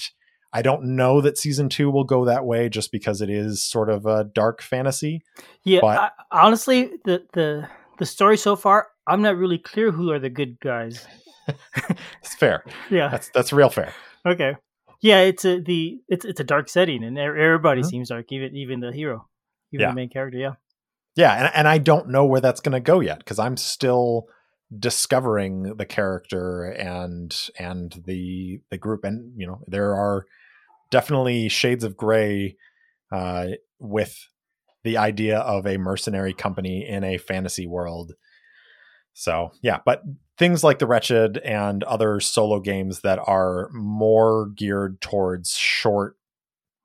[0.52, 3.90] I don't know that season two will go that way just because it is sort
[3.90, 5.22] of a dark fantasy.
[5.64, 7.68] Yeah, But- I, honestly, the the
[8.00, 11.06] the story so far, I'm not really clear who are the good guys.
[12.24, 12.64] It's fair.
[12.90, 13.10] Yeah.
[13.10, 13.94] That's that's real fair.
[14.26, 14.56] Okay.
[15.02, 17.86] Yeah, it's a the it's it's a dark setting, and everybody Mhm.
[17.90, 19.28] seems dark, even even the hero,
[19.72, 19.90] even Yeah.
[19.90, 20.38] the main character.
[20.38, 20.54] Yeah.
[21.16, 24.28] Yeah, and and I don't know where that's going to go yet because I'm still
[24.78, 30.26] discovering the character and and the the group, and you know there are
[30.90, 32.56] definitely shades of gray
[33.12, 33.48] uh,
[33.80, 34.28] with
[34.84, 38.14] the idea of a mercenary company in a fantasy world.
[39.14, 40.04] So yeah, but
[40.38, 46.16] things like the Wretched and other solo games that are more geared towards short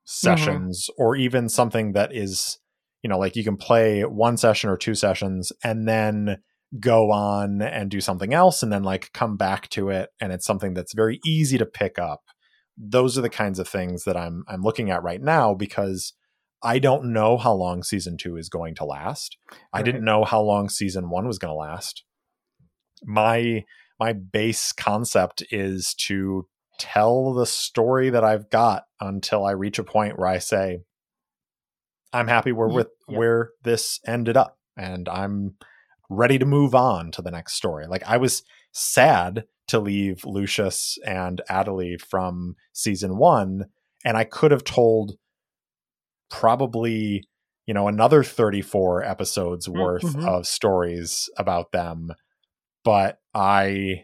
[0.03, 2.59] sessions or even something that is
[3.01, 6.37] you know like you can play one session or two sessions and then
[6.79, 10.45] go on and do something else and then like come back to it and it's
[10.45, 12.21] something that's very easy to pick up.
[12.77, 16.13] Those are the kinds of things that i'm i'm looking at right now because
[16.61, 19.37] i don't know how long season 2 is going to last.
[19.73, 22.03] I didn't know how long season 1 was going to last.
[23.03, 23.63] My
[23.99, 26.47] my base concept is to
[26.79, 30.81] tell the story that I've got until I reach a point where I say,
[32.17, 35.55] I'm happy where Ye- with where this ended up, and I'm
[36.09, 37.85] ready to move on to the next story.
[37.87, 43.65] Like I was sad to leave Lucius and Adelie from season one,
[44.03, 45.17] and I could have told
[46.29, 47.23] probably
[47.65, 50.27] you know another 34 episodes worth mhm.
[50.27, 52.11] of stories about them
[52.83, 54.03] but i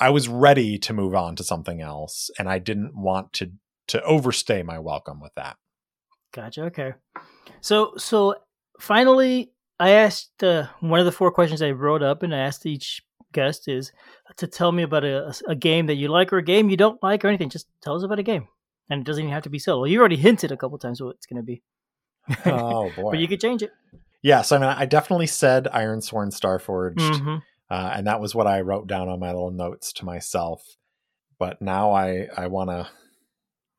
[0.00, 3.52] i was ready to move on to something else and i didn't want to
[3.86, 5.56] to overstay my welcome with that
[6.32, 6.64] Gotcha.
[6.64, 6.94] Okay.
[7.60, 8.34] So so
[8.80, 12.66] finally, I asked uh, one of the four questions I wrote up, and I asked
[12.66, 13.02] each
[13.32, 13.92] guest is
[14.36, 17.02] to tell me about a, a game that you like or a game you don't
[17.02, 17.50] like or anything.
[17.50, 18.48] Just tell us about a game,
[18.90, 19.84] and it doesn't even have to be solo.
[19.84, 21.62] You already hinted a couple times what it's going to be,
[22.46, 23.70] oh boy but you could change it.
[24.22, 27.42] yeah so i mean i definitely said ironsworn starforged Mhm.
[27.70, 30.76] uh, and that was what i wrote down on my little notes to myself
[31.38, 32.88] but now i i want to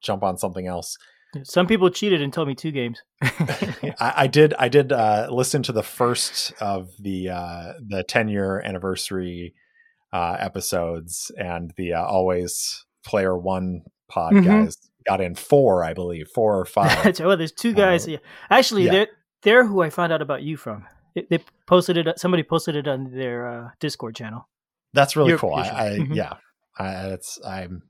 [0.01, 0.97] jump on something else
[1.43, 3.01] Some people cheated and told me two games.
[3.21, 8.27] I, I did I did uh, listen to the first of the uh, the 10
[8.29, 9.53] year anniversary
[10.13, 14.45] uh, episodes and the uh, always player one pod Mhm.
[14.45, 18.07] guys got in four I believe four or five well, there's two guys.
[18.07, 18.17] Uh, yeah.
[18.49, 18.91] Actually, yeah.
[18.91, 19.07] they're
[19.43, 20.85] they're who I found out about you from.
[21.13, 22.19] They, they posted it.
[22.19, 24.47] Somebody posted it on their uh, Discord channel.
[24.93, 25.89] that's really You're- cool I, I.
[25.99, 26.15] Mhm.
[26.15, 26.33] yeah
[26.79, 27.83] I, it's I'm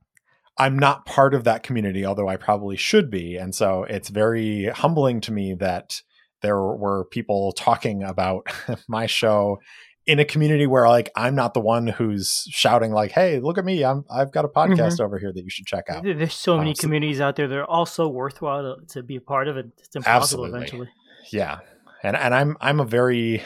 [0.59, 4.65] I'm not part of that community although I probably should be and so it's very
[4.67, 6.01] humbling to me that
[6.41, 8.47] there were people talking about
[8.87, 9.57] my show
[10.05, 13.65] in a community where like I'm not the one who's shouting like, "Hey, look at
[13.65, 13.83] me!
[13.83, 14.73] I'm I've got a Mm-hmm.
[14.79, 17.35] podcast over here that you should check out." There's so many Um, so- communities out
[17.35, 19.65] there that are all so worthwhile to, to be a part of it.
[19.79, 20.57] It's impossible Absolutely.
[20.59, 20.89] eventually.
[21.33, 21.59] Yeah,
[22.03, 23.43] and and I'm I'm a very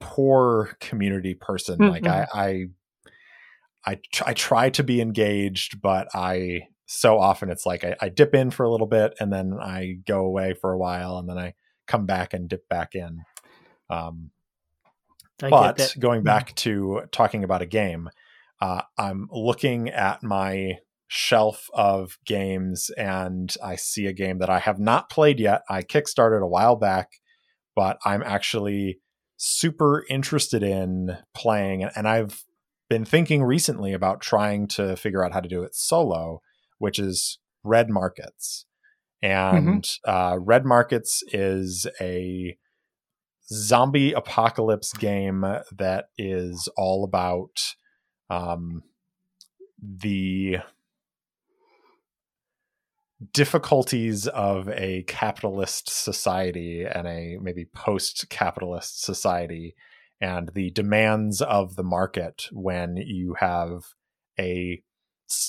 [0.00, 1.78] poor community person.
[1.78, 2.64] Mm, Like I I
[3.86, 8.08] I, tr- I try to be engaged, but I so often it's like I, I
[8.08, 11.28] dip in for a little bit and then I go away for a while and
[11.28, 11.54] then I
[11.86, 13.24] come back and dip back in.
[13.90, 14.30] Um,
[15.50, 16.24] but going Mhm.
[16.24, 18.08] back to talking about a game,
[18.60, 20.78] uh, I'm looking at my
[21.08, 25.62] shelf of games and I see a game that I have not played yet.
[25.68, 27.12] I kickstarted a while back,
[27.74, 29.00] but I'm actually
[29.36, 31.84] super interested in playing.
[31.84, 32.44] And I've
[32.94, 36.40] been thinking recently about trying to figure out how to do it solo,
[36.78, 38.66] which is Red Markets.
[39.20, 42.56] And uh, Red Markets is a
[43.52, 45.40] zombie apocalypse game
[45.76, 47.74] that is all about
[48.30, 48.84] um,
[49.82, 50.58] the
[53.32, 59.74] difficulties of a capitalist society and a maybe post-capitalist society
[60.20, 63.84] and the demands of the market when you have
[64.38, 64.82] a,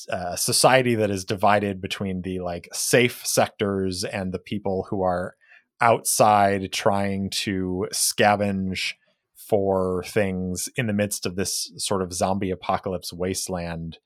[0.10, 5.36] uh, society that is divided between the like safe sectors and the people who are
[5.82, 8.94] outside trying to scavenge
[9.36, 13.98] for things in the midst of this sort of zombie apocalypse wasteland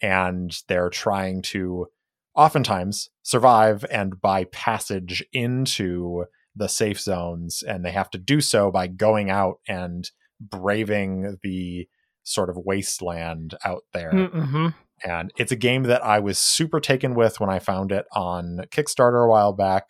[0.00, 1.86] and they're trying to
[2.34, 6.24] oftentimes survive and buy passage into
[6.56, 11.86] the safe zones and they have to do so by going out and braving the
[12.24, 14.68] sort of wasteland out there Mm-hmm.
[15.04, 18.60] and it's a game that I was super taken with when I found it on
[18.70, 19.84] Kickstarter a while back.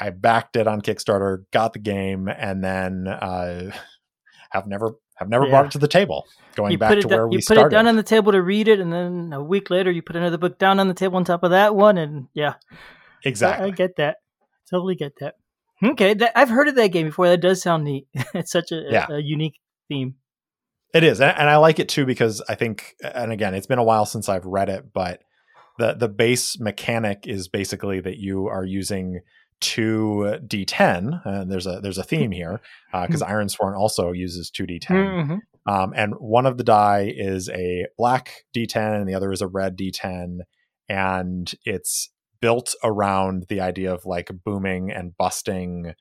[0.00, 3.72] I backed it on Kickstarter, got the game, and then uh,
[4.52, 5.50] have never have never Yeah.
[5.50, 6.24] brought it to the table.
[6.54, 7.66] Going You back to da- where you we put started.
[7.66, 10.14] it down on the table to read it, and then a week later you put
[10.16, 12.76] another book down on the table on top of that one, and yeah, I-
[13.24, 13.66] exactly.
[13.68, 14.18] I, get that.
[14.70, 15.34] Totally get that.
[15.82, 17.28] Okay, that, I've heard of that game before.
[17.28, 18.06] That does sound neat.
[18.34, 19.06] it's such a, Yeah.
[19.10, 19.54] a unique
[19.88, 20.16] theme.
[20.94, 23.78] It is, and, and I like it too because I think, and again, it's been
[23.78, 25.20] a while since I've read it, but
[25.78, 29.20] the the base mechanic is basically that you are using
[29.60, 31.20] two d10.
[31.26, 32.60] Uh, there's a there's a theme here
[32.92, 35.38] because Ironsworn also uses two d10, Mhm.
[35.66, 39.46] um, and one of the die is a black d10 and the other is a
[39.46, 40.38] red d10,
[40.88, 42.10] and it's
[42.40, 45.94] built around the idea of like booming and busting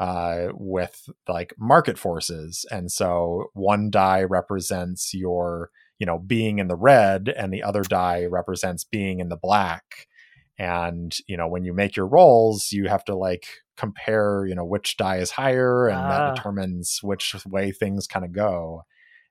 [0.00, 2.64] uh, with like market forces.
[2.70, 7.82] And so one die represents your, you know, being in the red, and the other
[7.82, 10.08] die represents being in the black.
[10.58, 14.64] And, you know, when you make your rolls, you have to like compare, you know,
[14.64, 16.08] which die is higher, and Ah.
[16.08, 18.82] that determines which way things kind of go.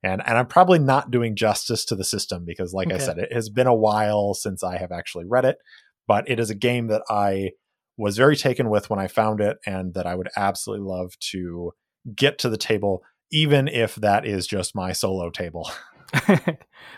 [0.02, 3.32] And, and I'm probably not doing justice to the system because, like I said, it
[3.32, 5.60] has been a while since I have actually read it,
[6.08, 7.52] but it is a game that I
[7.98, 11.74] was very taken with when I found it, and that I would absolutely love to
[12.16, 15.70] get to the table, even if that is just my solo table.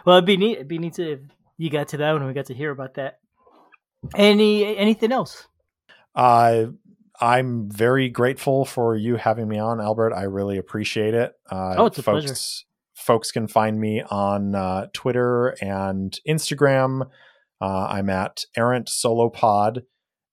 [0.05, 0.55] well, it'd be neat.
[0.55, 1.19] It'd be neat to if
[1.57, 3.19] you got to that one and we got to hear about that.
[4.15, 5.47] Any anything else?
[6.13, 6.65] Uh,
[7.19, 10.13] I'm very grateful for you having me on, Albert.
[10.13, 11.33] I really appreciate it.
[11.49, 12.39] Uh, Oh, it's a folks, pleasure.
[12.95, 17.09] Folks can find me on uh, Twitter and Instagram.
[17.61, 19.83] Uh, I'm at Errant Solo Pod,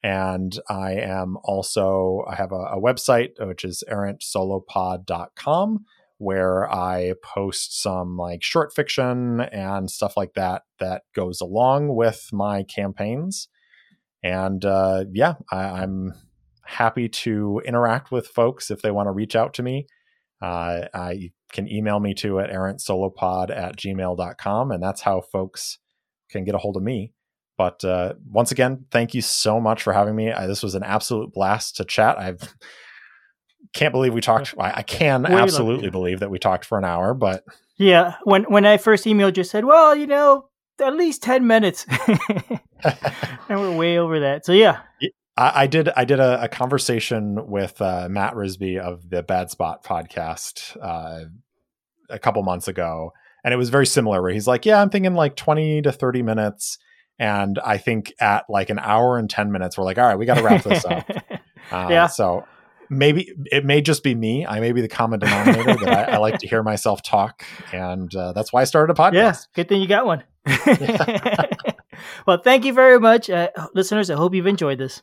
[0.02, 5.84] and I am also I have a, a website which is errantsolopod.com
[6.18, 12.28] where I post some like short fiction and stuff like that that goes along with
[12.32, 13.48] my campaigns.
[14.22, 16.14] And uh, yeah, I, I'm
[16.64, 19.88] happy to interact with folks if they want to reach out to me.
[20.40, 25.78] Uh, I can email me to at errantsolopod at gmail.com, and that's how folks
[26.30, 27.12] can get a hold of me.
[27.58, 30.32] But uh, once again, thank you so much for having me.
[30.32, 32.18] I, this was an absolute blast to chat.
[32.18, 32.34] I
[33.72, 34.54] can't believe we talked.
[34.58, 37.44] I, I can Way absolutely believe that we talked for an hour, but
[37.76, 40.48] Yeah, when when I first emailed you, said, well, you know,
[40.80, 44.44] at least ten minutes, and we're way over that.
[44.44, 44.80] So yeah,
[45.36, 49.50] I, I did I did a, a conversation with uh, Matt Risby of the Bad
[49.50, 51.26] Spot podcast uh,
[52.10, 53.12] a couple months ago,
[53.44, 54.22] and it was very similar.
[54.22, 56.78] Where he's like, "Yeah, I'm thinking like 20 to 30 minutes,"
[57.18, 60.26] and I think at like an hour and 10 minutes, we're like, "All right, we
[60.26, 61.08] got to wrap this up."
[61.70, 62.06] Uh, Yeah.
[62.08, 62.44] So
[62.90, 64.44] maybe it may just be me.
[64.44, 68.12] I may be the common denominator that I, I like to hear myself talk, and
[68.14, 69.12] uh, that's why I started a podcast.
[69.14, 70.24] yeah, good thing you got one.
[72.26, 74.10] well, thank you very much, uh, listeners.
[74.10, 75.02] I hope you've enjoyed this.